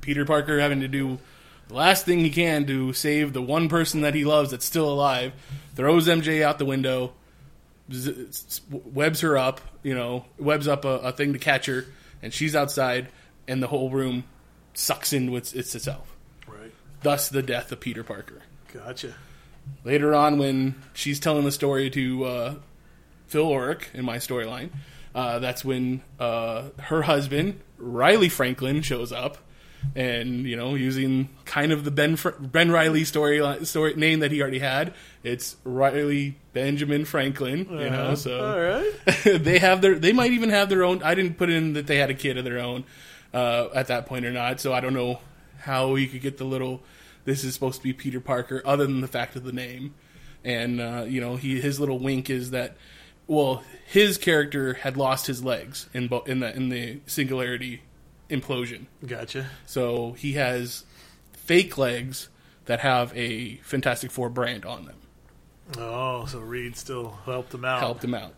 [0.02, 1.20] Peter Parker having to do
[1.68, 4.91] the last thing he can to save the one person that he loves that's still
[4.91, 5.34] alive,
[5.76, 7.14] throws MJ out the window,
[7.94, 11.86] z- webs her up, you know, webs up a, a thing to catch her,
[12.22, 13.10] and she's outside,
[13.48, 14.24] and the whole room
[14.74, 16.16] sucks into its, its itself.
[16.48, 16.72] Right.
[17.02, 18.41] Thus, the death of Peter Parker.
[18.74, 19.14] Gotcha.
[19.84, 22.56] Later on, when she's telling the story to uh,
[23.28, 24.72] Phil Urich in my storyline,
[25.16, 29.38] uh, that's when uh, her husband Riley Franklin shows up,
[29.96, 34.32] and you know, using kind of the Ben Fr- Ben Riley story story name that
[34.32, 37.68] he already had, it's Riley Benjamin Franklin.
[37.70, 38.92] You know, so All right.
[39.44, 41.98] they have their they might even have their own i didn't put in that they
[41.98, 42.84] had a kid of their own
[43.34, 45.20] uh, at that point or not so i don't know
[45.60, 46.82] how you could get the little
[47.26, 49.94] this is supposed to be peter parker other than the fact of the name
[50.44, 52.76] and uh, you know he his little wink is that
[53.28, 57.82] well his character had lost his legs in bo- in the in the singularity
[58.34, 59.46] implosion Gotcha.
[59.66, 60.84] so he has
[61.34, 62.30] fake legs
[62.66, 64.96] that have a fantastic four brand on them
[65.78, 67.80] Oh, so Reed still helped him out.
[67.80, 68.34] helped him out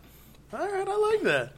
[0.52, 1.52] All right, I like that.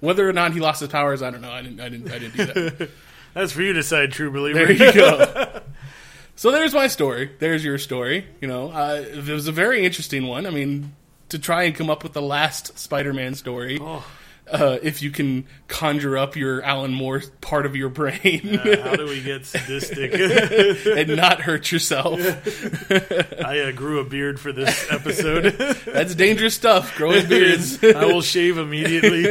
[0.00, 2.18] whether or not he lost his powers i don't know i didn't i didn't i
[2.18, 2.90] didn't do that
[3.34, 4.58] That's for you to decide, true believer.
[4.66, 5.62] There you go.
[6.36, 7.30] so there's my story.
[7.38, 8.26] There's your story.
[8.42, 10.44] You know, uh, it was a very interesting one.
[10.46, 10.92] I mean,
[11.30, 14.04] to try and come up with the last Spider-Man story, Oh.
[14.50, 18.96] Uh, if you can conjure up your Alan Moore part of your brain Uh, how
[18.96, 20.12] do we get sadistic?
[20.86, 22.20] and not hurt yourself,
[23.44, 25.44] I uh, grew a beard for this episode.
[25.86, 26.96] that's dangerous stuff.
[26.96, 27.82] Growing beards.
[27.82, 29.26] I will shave immediately.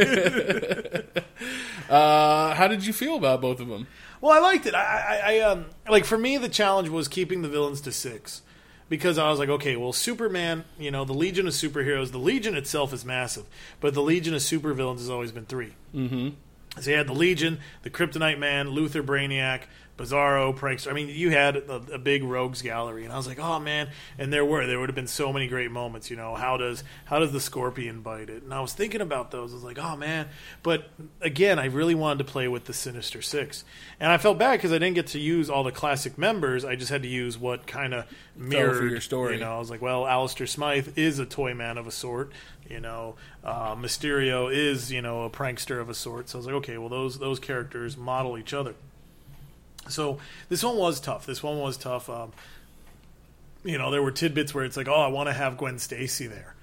[1.88, 3.86] Uh, how did you feel about both of them?
[4.20, 4.74] Well, I liked it.
[4.74, 8.42] I, I, I um, like for me, the challenge was keeping the villains to six
[8.92, 12.54] because I was like, okay, well, Superman, you know, the Legion of superheroes, the Legion
[12.54, 13.46] itself is massive,
[13.80, 16.28] but the Legion of supervillains has always been 3 Mm-hmm.
[16.78, 19.62] So you had the Legion, the Kryptonite Man, Luthor Brainiac,
[20.02, 20.90] Bizarro, Prankster.
[20.90, 23.88] I mean, you had a, a big rogues gallery, and I was like, oh man.
[24.18, 26.10] And there were there would have been so many great moments.
[26.10, 28.42] You know, how does how does the Scorpion bite it?
[28.42, 29.52] And I was thinking about those.
[29.52, 30.28] I was like, oh man.
[30.62, 30.90] But
[31.20, 33.64] again, I really wanted to play with the Sinister Six,
[34.00, 36.64] and I felt bad because I didn't get to use all the classic members.
[36.64, 39.34] I just had to use what kind of mirrored your story.
[39.34, 42.32] You know, I was like, well, Alistair Smythe is a toy man of a sort.
[42.68, 46.28] You know, uh, Mysterio is you know a prankster of a sort.
[46.28, 48.74] So I was like, okay, well those those characters model each other.
[49.88, 50.18] So
[50.48, 51.26] this one was tough.
[51.26, 52.08] This one was tough.
[52.08, 52.32] Um,
[53.64, 56.26] you know, there were tidbits where it's like, oh, I want to have Gwen Stacy
[56.26, 56.54] there.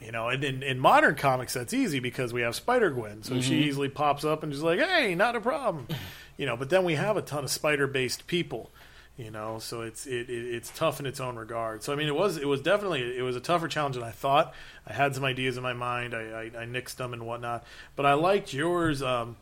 [0.00, 3.40] You know, and in, in modern comics, that's easy because we have Spider Gwen, so
[3.40, 5.86] she easily pops up and just like, hey, not a problem.
[6.38, 8.70] You know, but then we have a ton of spider based people.
[9.18, 11.82] You know, so it's it, it it's tough in its own regard.
[11.82, 14.10] So I mean, it was it was definitely it was a tougher challenge than I
[14.10, 14.54] thought.
[14.86, 16.14] I had some ideas in my mind.
[16.14, 16.22] I
[16.56, 19.02] I, I nixed them and whatnot, but I liked yours.
[19.02, 19.36] Um,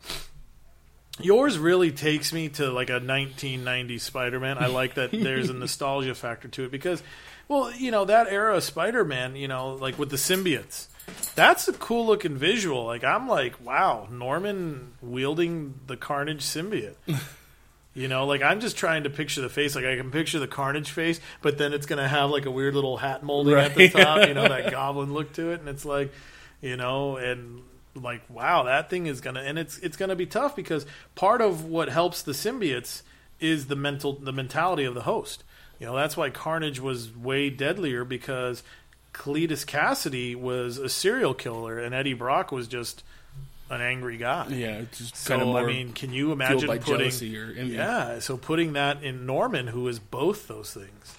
[1.19, 4.57] Yours really takes me to like a 1990s Spider-Man.
[4.57, 7.03] I like that there's a nostalgia factor to it because,
[7.47, 10.87] well, you know that era of Spider-Man, you know, like with the symbiotes.
[11.35, 12.85] That's a cool looking visual.
[12.85, 16.95] Like I'm like, wow, Norman wielding the Carnage symbiote.
[17.93, 19.75] You know, like I'm just trying to picture the face.
[19.75, 22.73] Like I can picture the Carnage face, but then it's gonna have like a weird
[22.73, 24.27] little hat molding at the top.
[24.27, 26.13] You know, that goblin look to it, and it's like,
[26.61, 27.63] you know, and
[27.95, 30.85] like wow, that thing is gonna, and it's it's gonna be tough because
[31.15, 33.01] part of what helps the symbiotes
[33.39, 35.43] is the mental, the mentality of the host.
[35.79, 38.63] You know, that's why Carnage was way deadlier because
[39.13, 43.03] Cletus Kasady was a serial killer, and Eddie Brock was just
[43.69, 44.47] an angry guy.
[44.49, 48.19] Yeah, it's just So kind of I mean, can you imagine putting or yeah?
[48.19, 51.15] So putting that in Norman, who is both those things,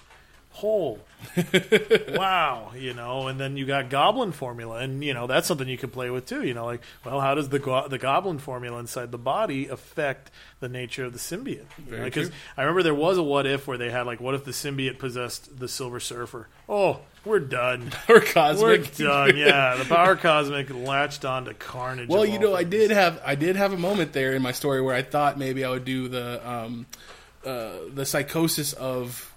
[0.52, 1.00] whole,
[2.10, 5.78] wow, you know, and then you got Goblin formula, and you know that's something you
[5.78, 6.42] can play with too.
[6.42, 10.30] You know, like well, how does the go- the Goblin formula inside the body affect
[10.60, 11.64] the nature of the symbiote?
[11.88, 12.36] Because true.
[12.56, 14.98] I remember there was a what if where they had like, what if the symbiote
[14.98, 16.48] possessed the Silver Surfer?
[16.68, 17.92] Oh, we're done.
[18.08, 18.96] or We're cosmic.
[18.96, 19.36] done.
[19.36, 22.08] Yeah, the power cosmic latched on to Carnage.
[22.08, 24.80] Well, you know, I did have I did have a moment there in my story
[24.80, 26.86] where I thought maybe I would do the um,
[27.44, 29.31] uh, the psychosis of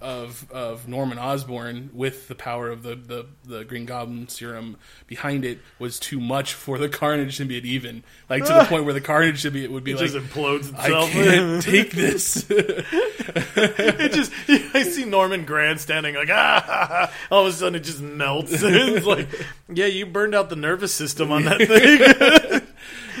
[0.00, 4.76] of of Norman Osborn with the power of the, the, the Green Goblin serum
[5.06, 8.02] behind it was too much for the Carnage to symbiote even.
[8.28, 10.84] Like to the point where the Carnage symbiote would be It like just implodes I
[10.86, 11.10] itself.
[11.10, 12.46] can't take this.
[12.48, 14.32] it just
[14.74, 17.12] I see Norman grandstanding like ah!
[17.30, 18.52] All of a sudden it just melts.
[18.54, 19.28] It's like
[19.72, 22.66] yeah you burned out the nervous system on that thing.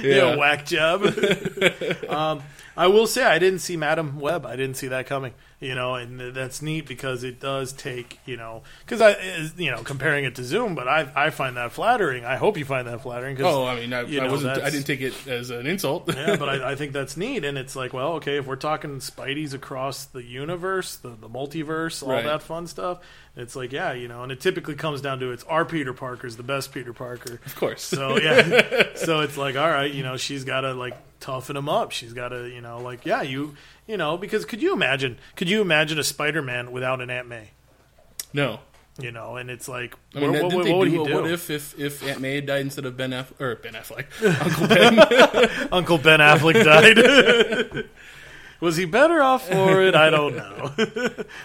[0.02, 1.02] Yeah, whack job.
[2.08, 2.42] Um,
[2.76, 4.46] I will say I didn't see Madam Web.
[4.46, 8.36] I didn't see that coming you know and that's neat because it does take you
[8.36, 11.72] know because I eh, you know comparing it to Zoom but I I find that
[11.72, 14.62] flattering I hope you find that flattering cause, Oh, I mean, I, you I wasn't.
[14.62, 16.12] I didn't take it as an insult.
[16.14, 18.98] yeah, but I, I think that's neat, and it's like, well, okay, if we're talking
[19.00, 22.24] Spidey's across the universe, the, the multiverse, all Right.
[22.24, 23.00] that fun stuff,
[23.36, 26.36] it's like, yeah, you know, and it typically comes down to it's our Peter Parker's
[26.36, 27.40] the best Peter Parker.
[27.44, 27.82] of course.
[27.82, 31.68] So yeah, so it's like, all right, you know, she's got to like toughen him
[31.68, 31.92] up.
[31.92, 33.56] She's got to, you know, like, yeah, you,
[33.90, 35.18] you know, because could you imagine?
[35.36, 37.50] Could you imagine a Spider-Man without an Aunt May?
[38.32, 38.60] no.
[38.98, 41.14] You know, and it's like, I mean, what, what, did what would he do?
[41.14, 44.06] what if if if Aunt May had died instead of Ben Affleck or Ben Affleck,
[44.44, 45.68] Uncle Ben?
[45.72, 47.88] Uncle Ben Affleck died.
[48.60, 49.94] Was he better off for it?
[49.94, 50.70] I don't know.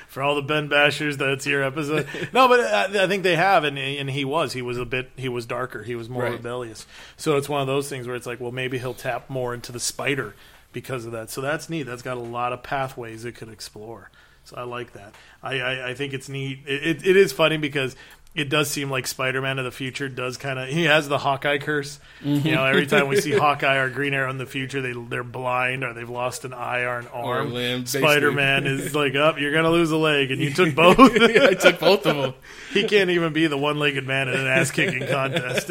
[0.10, 2.08] for all the Ben Bashers, that's your episode.
[2.34, 4.52] No, but I, I think they have, and and he was.
[4.52, 5.12] He was a bit.
[5.16, 5.84] He was darker.
[5.84, 6.34] He was more Right.
[6.34, 6.86] rebellious.
[7.16, 9.72] So it's one of those things where it's like, well, maybe he'll tap more into
[9.72, 10.36] the spider
[10.76, 11.32] because of that.
[11.32, 11.84] So that's neat.
[11.84, 14.12] That's got a lot of pathways it could explore.
[14.44, 15.16] So I like that.
[15.42, 16.60] I I, I think it's neat.
[16.68, 17.96] It, it, it is funny because.
[18.38, 20.68] It does seem like Spider-Man of the future does kind of.
[20.68, 22.02] He has the Hawkeye curse.
[22.22, 25.24] You know, every time we see Hawkeye or Green Arrow in the future, they they're
[25.24, 27.54] blind or they've lost an eye or an Or arm.
[27.54, 27.86] limb.
[27.86, 30.98] Spider-Man is like, up, you're gonna lose a leg, and you took both.
[31.00, 32.34] yeah, I took both of them.
[32.74, 35.68] he can't even be the one-legged man in an ass-kicking contest.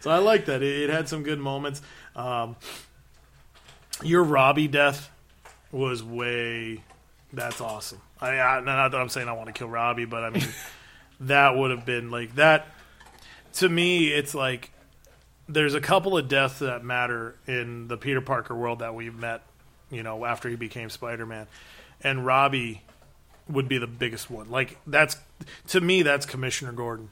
[0.00, 0.62] so I like that.
[0.62, 1.80] It, it had some good moments.
[2.14, 2.56] Um,
[4.02, 5.10] your Robbie death
[5.72, 6.82] was way.
[7.32, 8.00] That's awesome.
[8.20, 10.48] I, I not that I'm saying I want to kill Robbie, but I mean
[11.20, 12.66] that would have been like that.
[13.54, 14.70] To me, it's like
[15.48, 19.42] there's a couple of deaths that matter in the Peter Parker world that we've met.
[19.90, 21.46] You know, after he became Spider-Man,
[22.00, 22.82] and Robbie
[23.48, 24.50] would be the biggest one.
[24.50, 25.16] Like that's
[25.68, 27.10] to me, that's Commissioner Gordon.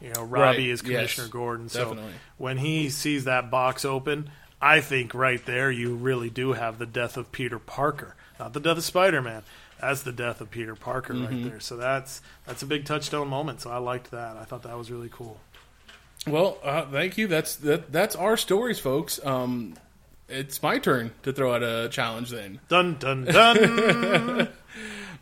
[0.00, 1.68] You know, Robbie Right, is Commissioner yes, Gordon.
[1.68, 2.12] So definitely.
[2.36, 4.30] when he sees that box open,
[4.66, 8.60] I think right there you really do have the death of Peter Parker, not the
[8.60, 9.42] death of Spider Man.
[9.80, 11.24] That's the death of Peter Parker Mm-hmm.
[11.42, 11.60] right there.
[11.60, 13.60] So that's that's a big touchstone moment.
[13.60, 14.36] So I liked that.
[14.36, 15.38] I thought that was really cool.
[16.26, 17.26] Well, uh, thank you.
[17.28, 17.92] That's that.
[17.92, 19.24] That's our stories, folks.
[19.24, 19.74] Um,
[20.28, 22.58] it's my turn to throw out a challenge then.
[22.68, 24.48] Dun dun dun.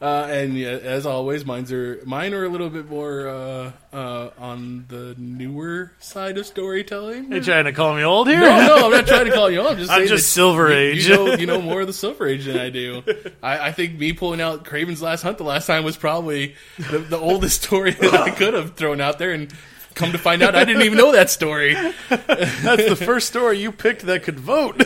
[0.04, 4.28] Uh, and yeah, as always, mine's are mine are a little bit more uh, uh,
[4.38, 7.32] on the newer side of storytelling.
[7.32, 8.40] you trying to call me old here?
[8.40, 9.60] No, no, I'm not trying to call you.
[9.60, 9.68] old.
[9.72, 11.06] I'm just I'm just Silver you- Age.
[11.08, 13.02] You know, you know more of the Silver Age than I do.
[13.42, 16.98] I, I think me pulling out Kraven's Last Hunt the last time was probably the,
[16.98, 19.50] the oldest story that I could have thrown out there, and
[19.94, 21.72] come to find out, I didn't even know that story.
[22.10, 24.76] That's the first story you picked that could vote.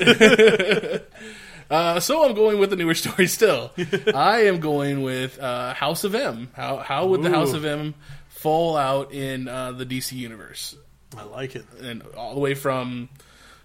[1.71, 3.71] Uh, so I'm going with the newer story still.
[4.15, 6.51] I am going with uh, House of M.
[6.55, 7.95] How how would the House of M
[8.29, 10.77] fall out in uh, the DC universe?
[11.17, 11.65] I like it.
[11.81, 13.09] and all the way from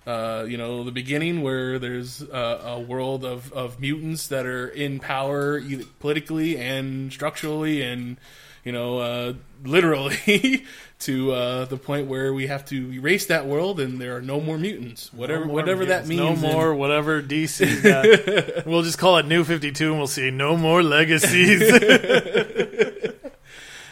[0.05, 4.67] uh, you know the beginning where there's uh, a world of, of mutants that are
[4.67, 8.17] in power either politically and structurally and
[8.64, 9.34] you know uh,
[9.64, 10.66] literally
[10.99, 14.39] to uh, the point where we have to erase that world and there are no
[14.39, 18.66] more mutants whatever No more whatever that means No more, whatever DC's got.
[18.66, 21.61] we'll just call it New 52 and we'll see no more legacies.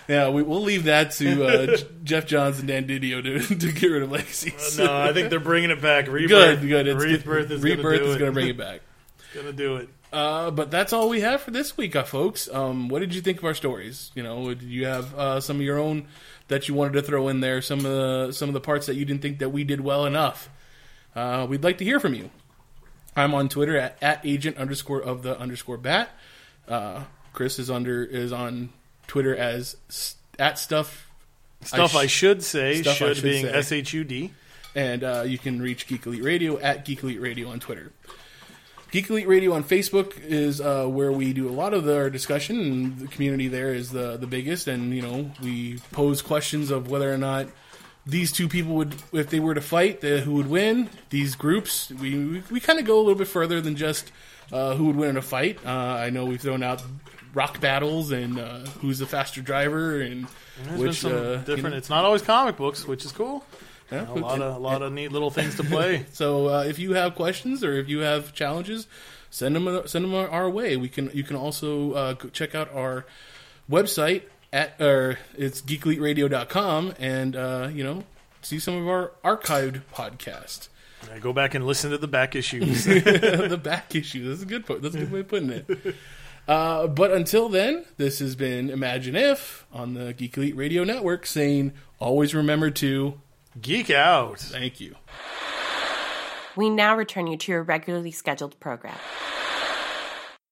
[0.08, 3.88] yeah we, we'll leave that to uh, Geoff Johns and Dan Didio to, to get
[3.88, 6.08] rid of legacies no, I think they're bringing it back.
[6.08, 6.62] Rebirth.
[6.62, 8.82] good good it's Rebirth is rebirth gonna do is going to bring it back
[9.34, 9.90] Gonna do it.
[10.12, 12.50] Uh, but that's all we have for this week, uh, folks.
[12.52, 14.12] Um, what did you think of our stories?
[14.14, 16.08] You know, did you have uh, some of your own
[16.50, 17.62] that you wanted to throw in there?
[17.62, 20.06] Some of the some of the parts that you didn't think that we did well
[20.06, 20.50] enough.
[21.16, 22.30] Uh, we'd like to hear from you.
[23.16, 26.10] I'm on Twitter at, at agent underscore of the underscore bat.
[26.68, 27.04] Uh,
[27.34, 28.70] Chris is under is on
[29.08, 29.76] Twitter as
[30.38, 31.08] at stuff
[31.64, 32.82] Stuff I, sh- should say.
[32.82, 33.46] Stuff I should, should being.
[33.46, 34.32] S H U D.
[34.76, 37.92] and uh, you can reach Geek Elite Radio at Geek Elite Radio on Twitter.
[38.92, 42.10] Geek Elite Radio on Facebook is uh, where we do a lot of the, our
[42.10, 44.68] discussion, and the community there is the the biggest.
[44.68, 47.48] And you know, we pose questions of whether or not
[48.06, 50.90] these two people would, if they were to fight, the, who would win.
[51.10, 54.12] These groups, we we, we kind of go a little bit further than just
[54.52, 55.60] uh, who would win in a fight.
[55.66, 56.84] Uh, I know we've thrown out
[57.34, 60.28] rock battles and uh, who's the faster driver and
[60.66, 61.62] There's which uh, different.
[61.62, 63.46] can- it's not always comic books, which is cool.
[63.92, 66.06] Yeah, A lot of a lot of neat little things to play.
[66.14, 68.88] So uh, if you have questions or if you have challenges,
[69.30, 70.78] send them send them our way.
[70.78, 73.06] We can you can also uh, check out our
[73.70, 74.24] website
[74.54, 78.04] at or it's geekeliteradio.com and uh, you know
[78.42, 80.70] see some of our archived podcast.
[81.12, 82.86] I go back and listen to the back issues.
[82.86, 84.30] the back issue.
[84.30, 85.96] That's a good po- that's a good way of putting it.
[86.48, 91.26] Uh, but until then, this has been Imagine If on the Geek Elite Radio Network
[91.26, 93.20] saying always remember to
[93.60, 94.40] Geek out.
[94.40, 94.96] thank you.
[96.56, 98.98] We now return you to your regularly scheduled program.